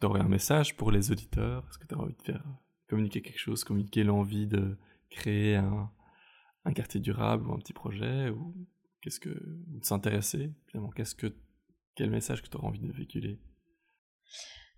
tu 0.00 0.06
aurais 0.06 0.22
un 0.22 0.28
message 0.28 0.76
pour 0.76 0.90
les 0.90 1.12
auditeurs? 1.12 1.64
Est-ce 1.68 1.78
que 1.78 1.86
tu 1.86 1.94
aurais 1.94 2.06
envie 2.06 2.16
de 2.16 2.22
faire 2.22 2.44
communiquer 2.88 3.22
quelque 3.22 3.38
chose, 3.38 3.62
communiquer 3.62 4.02
l'envie 4.02 4.48
de 4.48 4.76
créer 5.08 5.54
un 5.54 5.88
un 6.64 6.72
quartier 6.72 7.00
durable 7.00 7.46
ou 7.46 7.52
un 7.52 7.58
petit 7.58 7.72
projet 7.72 8.28
ou 8.30 8.54
qu'est-ce 9.02 9.20
que 9.20 9.30
de 9.30 9.84
s'intéresser 9.84 10.52
finalement? 10.66 10.90
Qu'est-ce 10.90 11.14
que 11.14 11.32
quel 11.94 12.10
message 12.10 12.42
que 12.42 12.48
tu 12.48 12.56
auras 12.56 12.66
envie 12.66 12.80
de 12.80 12.92
véhiculer? 12.92 13.38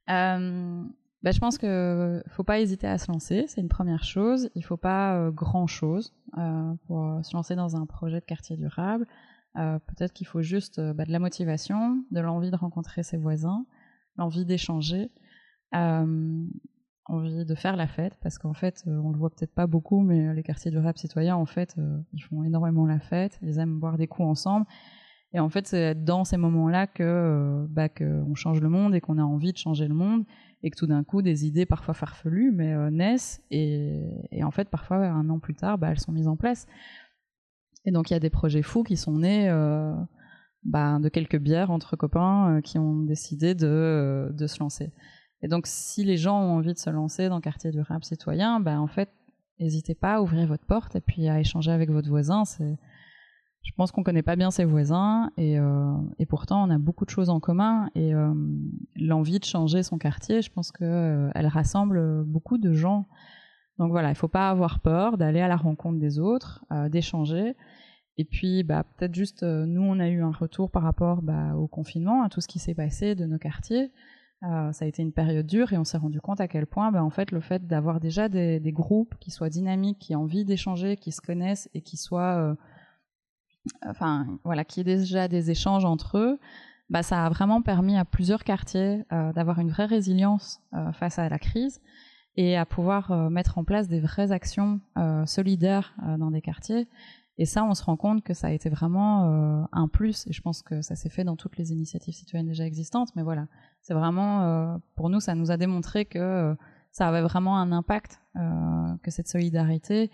Euh, 0.09 0.85
bah, 1.23 1.31
je 1.31 1.39
pense 1.39 1.59
que 1.59 2.23
faut 2.29 2.45
pas 2.45 2.61
hésiter 2.61 2.87
à 2.87 2.99
se 2.99 3.11
lancer, 3.11 3.45
c'est 3.49 3.61
une 3.61 3.69
première 3.69 4.05
chose. 4.05 4.51
Il 4.55 4.65
faut 4.65 4.77
pas 4.77 5.17
euh, 5.17 5.31
grand 5.31 5.67
chose 5.67 6.13
euh, 6.39 6.75
pour 6.87 7.25
se 7.25 7.35
lancer 7.37 7.55
dans 7.55 7.77
un 7.77 7.87
projet 7.87 8.21
de 8.21 8.25
quartier 8.25 8.57
durable. 8.57 9.07
Peut-être 9.55 10.15
qu'il 10.15 10.27
faut 10.27 10.41
juste 10.41 10.81
bah, 10.81 11.05
de 11.05 11.13
la 11.13 11.19
motivation, 11.19 12.03
de 12.11 12.21
l'envie 12.21 12.51
de 12.51 12.57
rencontrer 12.57 13.03
ses 13.03 13.19
voisins, 13.19 13.67
l'envie 14.17 14.47
d'échanger 14.47 15.11
envie 17.07 17.45
de 17.45 17.55
faire 17.55 17.77
la 17.77 17.87
fête 17.87 18.17
parce 18.23 18.39
qu'en 18.39 18.55
fait 18.55 18.85
euh, 18.87 18.99
on 19.03 19.11
le 19.11 19.19
voit 19.19 19.31
peut-être 19.31 19.55
pas 19.55 19.67
beaucoup 19.67 20.01
mais 20.01 20.29
euh, 20.29 20.33
les 20.33 20.43
quartiers 20.43 20.71
du 20.71 20.79
rap 20.79 20.97
citoyen 20.97 21.37
en 21.37 21.47
fait 21.47 21.75
euh, 21.79 21.99
ils 22.13 22.23
font 22.23 22.45
énormément 22.45 22.87
la 22.87 23.01
fête 23.01 23.39
ils 23.43 23.59
aiment 23.59 23.79
boire 23.79 23.99
des 23.99 24.07
coups 24.07 24.29
ensemble 24.29 24.67
et 25.35 25.41
en 25.41 25.49
fait 25.49 25.67
c'est 25.67 25.95
dans 25.95 26.25
ces 26.25 26.37
moments-là 26.37 26.87
que 26.87 27.67
bah 27.71 27.89
qu'on 27.89 28.35
change 28.35 28.61
le 28.61 28.69
monde 28.69 28.95
et 28.95 29.01
qu'on 29.01 29.19
a 29.19 29.23
envie 29.23 29.53
de 29.53 29.59
changer 29.59 29.89
le 29.89 29.95
monde 29.95 30.25
et 30.63 30.71
que 30.71 30.77
tout 30.77 30.87
d'un 30.87 31.05
coup 31.05 31.23
des 31.23 31.47
idées 31.47 31.67
parfois 31.67 31.95
farfelues 31.95 32.53
mais 32.53 32.91
naissent 32.91 33.43
et, 33.51 34.43
en 34.43 34.51
fait 34.51 34.69
parfois 34.69 34.99
un 35.07 35.29
an 35.29 35.39
plus 35.39 35.55
tard 35.55 35.79
bah, 35.79 35.89
elles 35.91 36.01
sont 36.01 36.13
mises 36.13 36.29
en 36.29 36.37
place 36.37 36.67
et 37.85 37.91
donc 37.91 38.11
il 38.11 38.13
y 38.13 38.17
a 38.17 38.21
des 38.21 38.31
projets 38.31 38.63
fous 38.63 38.83
qui 38.83 38.97
sont 38.97 39.19
nés 39.19 39.49
bah, 40.65 40.99
de 40.99 41.09
quelques 41.09 41.39
bières 41.39 41.71
entre 41.71 41.97
copains 41.97 42.61
qui 42.63 42.79
ont 42.79 43.03
décidé 43.03 43.55
de, 43.55 44.31
de 44.33 44.47
se 44.47 44.61
lancer 44.61 44.93
et 45.43 45.49
donc, 45.49 45.67
si 45.67 46.05
les 46.05 46.17
gens 46.17 46.41
ont 46.41 46.57
envie 46.57 46.73
de 46.73 46.79
se 46.79 46.91
lancer 46.91 47.29
dans 47.29 47.41
quartier 47.41 47.73
durable 47.73 48.05
citoyen, 48.05 48.61
ben, 48.61 48.79
en 48.79 48.87
fait, 48.87 49.11
n'hésitez 49.59 49.95
pas 49.95 50.15
à 50.15 50.21
ouvrir 50.21 50.47
votre 50.47 50.65
porte 50.65 50.95
et 50.95 51.01
puis 51.01 51.29
à 51.29 51.41
échanger 51.41 51.73
avec 51.73 51.91
votre 51.91 52.09
voisin. 52.09 52.45
C'est, 52.45 52.79
je 53.63 53.71
pense 53.77 53.93
qu'on 53.93 54.03
connaît 54.03 54.23
pas 54.23 54.37
bien 54.37 54.51
ses 54.51 54.65
voisins 54.65 55.31
et, 55.37 55.59
euh, 55.59 55.95
et, 56.19 56.27
pourtant 56.27 56.67
on 56.67 56.71
a 56.71 56.79
beaucoup 56.79 57.05
de 57.05 57.11
choses 57.11 57.31
en 57.31 57.39
commun 57.39 57.91
et 57.95 58.13
euh, 58.13 58.35
l'envie 58.97 59.39
de 59.39 59.45
changer 59.45 59.83
son 59.83 59.99
quartier, 59.99 60.43
je 60.43 60.51
pense 60.51 60.73
que 60.73 60.85
euh, 60.85 61.31
elle 61.35 61.47
rassemble 61.47 62.25
beaucoup 62.25 62.59
de 62.59 62.73
gens. 62.73 63.07
Donc 63.79 63.91
voilà, 63.91 64.11
il 64.11 64.15
faut 64.15 64.29
pas 64.29 64.51
avoir 64.51 64.81
peur 64.81 65.17
d'aller 65.17 65.41
à 65.41 65.49
la 65.49 65.57
rencontre 65.57 65.99
des 65.99 66.19
autres, 66.19 66.65
euh, 66.73 66.89
d'échanger. 66.89 67.55
Et 68.19 68.25
puis, 68.25 68.63
bah, 68.63 68.85
peut-être 68.85 69.15
juste, 69.15 69.43
nous, 69.43 69.81
on 69.81 69.99
a 69.99 70.09
eu 70.09 70.23
un 70.23 70.33
retour 70.33 70.71
par 70.71 70.83
rapport 70.83 71.23
bah, 71.23 71.57
au 71.57 71.67
confinement, 71.67 72.23
à 72.23 72.29
tout 72.29 72.43
ce 72.43 72.49
qui 72.49 72.59
s'est 72.59 72.75
passé 72.75 73.15
de 73.15 73.25
nos 73.25 73.39
quartiers. 73.39 73.91
Ça 74.43 74.73
a 74.81 74.85
été 74.87 75.03
une 75.03 75.13
période 75.13 75.47
dure 75.47 75.73
et 75.73 75.79
on 75.79 75.85
s'est 75.85 75.97
rendu 75.97 76.21
compte 76.21 76.41
à 76.41 76.49
quel 76.49 76.67
point, 76.67 76.91
ben, 76.91 77.03
en 77.03 77.11
fait, 77.11 77.31
le 77.31 77.41
fait 77.41 77.67
d'avoir 77.67 78.01
déjà 78.01 78.29
des, 78.29 78.59
des, 78.61 78.73
groupes 78.73 79.15
qui 79.21 79.31
soient 79.31 79.49
dynamiques, 79.49 80.01
qui 80.01 80.13
aient 80.13 80.17
envie 80.17 80.45
d'échanger, 80.45 80.97
qui 80.97 81.13
se 81.13 81.21
connaissent 81.21 81.71
et 81.75 81.81
qui 81.81 81.97
soient, 81.97 82.57
enfin, 83.87 84.27
voilà, 84.45 84.65
qui 84.65 84.81
aient 84.81 84.85
déjà 84.85 85.29
des 85.29 85.51
échanges 85.51 85.85
entre 85.85 86.19
eux, 86.19 86.39
bah, 86.93 87.03
ça 87.03 87.25
a 87.25 87.29
vraiment 87.31 87.63
permis 87.63 87.97
à 87.97 88.05
plusieurs 88.05 88.45
quartiers 88.45 89.03
euh, 89.13 89.33
d'avoir 89.33 89.59
une 89.61 89.71
vraie 89.71 89.87
résilience 89.87 90.61
euh, 90.75 90.93
face 90.93 91.19
à 91.19 91.29
la 91.31 91.39
crise 91.39 91.81
et 92.37 92.57
à 92.57 92.67
pouvoir 92.67 93.11
euh, 93.11 93.31
mettre 93.31 93.57
en 93.57 93.65
place 93.65 93.89
des 93.89 93.99
vraies 93.99 94.31
actions 94.31 94.81
solidaires 95.27 95.95
dans 96.19 96.31
des 96.31 96.43
quartiers. 96.43 96.87
Et 97.39 97.47
ça, 97.47 97.65
on 97.65 97.73
se 97.75 97.83
rend 97.83 97.97
compte 97.97 98.23
que 98.23 98.35
ça 98.35 98.49
a 98.49 98.51
été 98.51 98.69
vraiment 98.69 99.67
un 99.73 99.89
plus, 99.89 100.27
et 100.27 100.35
je 100.35 100.43
pense 100.43 100.63
que 100.63 100.83
ça 100.83 100.95
s'est 100.95 101.09
fait 101.09 101.25
dans 101.25 101.35
toutes 101.35 101.57
les 101.57 101.73
initiatives 101.73 102.13
citoyennes 102.13 102.47
déjà 102.47 102.67
existantes, 102.67 103.09
mais 103.17 103.23
voilà, 103.23 103.47
c'est 103.81 103.95
vraiment, 103.95 104.79
pour 104.95 105.09
nous, 105.09 105.19
ça 105.19 105.35
nous 105.35 105.51
a 105.51 105.57
démontré 105.57 106.05
que 106.05 106.55
ça 106.93 107.09
avait 107.09 107.23
vraiment 107.23 107.57
un 107.57 107.73
impact, 107.73 108.21
que 108.35 109.11
cette 109.11 109.29
solidarité 109.29 110.11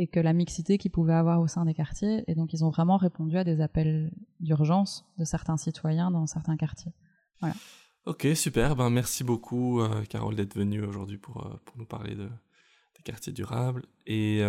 et 0.00 0.06
que 0.06 0.20
la 0.20 0.32
mixité 0.32 0.78
qu'ils 0.78 0.90
pouvaient 0.90 1.20
avoir 1.24 1.40
au 1.40 1.46
sein 1.46 1.64
des 1.64 1.74
quartiers, 1.74 2.24
et 2.26 2.34
donc 2.34 2.52
ils 2.54 2.64
ont 2.64 2.70
vraiment 2.70 2.96
répondu 2.96 3.36
à 3.36 3.44
des 3.44 3.60
appels 3.60 4.10
d'urgence 4.40 5.04
de 5.18 5.24
certains 5.24 5.56
citoyens 5.56 6.10
dans 6.10 6.26
certains 6.26 6.56
quartiers. 6.56 6.92
Ok, 8.06 8.26
super, 8.34 8.76
ben 8.76 8.88
merci 8.90 9.24
beaucoup 9.24 9.80
Carole 10.08 10.36
d'être 10.36 10.56
venue 10.56 10.82
aujourd'hui 10.82 11.18
pour, 11.18 11.34
pour 11.64 11.76
nous 11.76 11.86
parler 11.86 12.14
de, 12.14 12.28
des 12.96 13.02
quartiers 13.04 13.32
durables, 13.32 13.84
et 14.06 14.40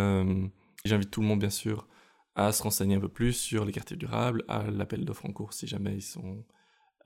j'invite 0.85 1.11
tout 1.11 1.21
le 1.21 1.27
monde 1.27 1.39
bien 1.39 1.49
sûr 1.49 1.87
à 2.35 2.51
se 2.53 2.63
renseigner 2.63 2.95
un 2.95 3.01
peu 3.01 3.09
plus 3.09 3.33
sur 3.33 3.65
les 3.65 3.73
quartiers 3.73 3.97
durables, 3.97 4.45
à 4.47 4.63
l'appel 4.71 5.03
d'offres 5.03 5.25
en 5.25 5.33
cours 5.33 5.53
si 5.53 5.67
jamais 5.67 5.95
ils 5.95 6.01
sont 6.01 6.45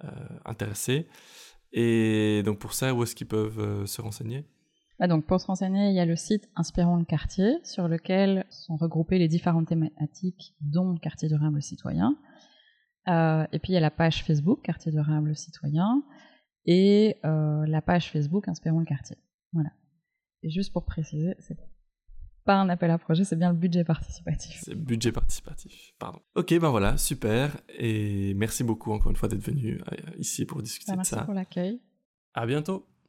euh, 0.03 0.09
intéressés. 0.45 1.07
Et 1.73 2.43
donc 2.45 2.59
pour 2.59 2.73
ça, 2.73 2.93
où 2.93 3.03
est-ce 3.03 3.15
qu'ils 3.15 3.27
peuvent 3.27 3.59
euh, 3.59 3.85
se 3.85 4.01
renseigner? 4.01 4.45
Ah, 4.99 5.07
donc 5.07 5.25
pour 5.25 5.41
se 5.41 5.47
renseigner, 5.47 5.89
il 5.89 5.95
y 5.95 5.99
a 5.99 6.05
le 6.05 6.15
site 6.15 6.49
Inspirons 6.55 6.97
le 6.97 7.05
quartier 7.05 7.57
sur 7.63 7.87
lequel 7.87 8.45
sont 8.49 8.75
regroupées 8.77 9.19
les 9.19 9.27
différentes 9.27 9.67
thématiques 9.67 10.55
dont 10.61 10.91
le 10.91 10.99
quartier 10.99 11.27
durable 11.27 11.61
citoyen. 11.61 12.15
Euh, 13.07 13.45
et 13.51 13.59
puis 13.59 13.71
il 13.71 13.75
y 13.75 13.77
a 13.77 13.81
la 13.81 13.91
page 13.91 14.23
Facebook 14.23 14.61
Quartier 14.63 14.91
durable 14.91 15.35
citoyen 15.35 16.03
et 16.65 17.17
euh, 17.23 17.65
la 17.67 17.81
page 17.81 18.09
Facebook 18.11 18.47
Inspirons 18.47 18.79
le 18.79 18.85
quartier. 18.85 19.17
Voilà. 19.53 19.69
Et 20.43 20.49
juste 20.49 20.73
pour 20.73 20.85
préciser, 20.85 21.35
c'est 21.39 21.57
pas 22.45 22.55
un 22.55 22.69
appel 22.69 22.91
à 22.91 22.97
projet, 22.97 23.23
c'est 23.23 23.35
bien 23.35 23.51
le 23.51 23.57
budget 23.57 23.83
participatif. 23.83 24.59
C'est 24.63 24.75
budget 24.75 25.11
participatif, 25.11 25.93
pardon. 25.99 26.19
Ok, 26.35 26.57
ben 26.59 26.69
voilà, 26.69 26.95
super. 26.97 27.57
Et 27.77 28.33
merci 28.35 28.63
beaucoup 28.63 28.91
encore 28.91 29.09
une 29.09 29.17
fois 29.17 29.27
d'être 29.27 29.43
venu 29.43 29.81
euh, 29.91 29.95
ici 30.17 30.45
pour 30.45 30.61
discuter 30.61 30.91
Bah, 30.91 30.93
de 30.93 30.97
merci 30.99 31.15
ça. 31.15 31.23
pour 31.23 31.33
l'accueil. 31.33 31.81
À 32.35 32.45
bientôt. 32.45 32.85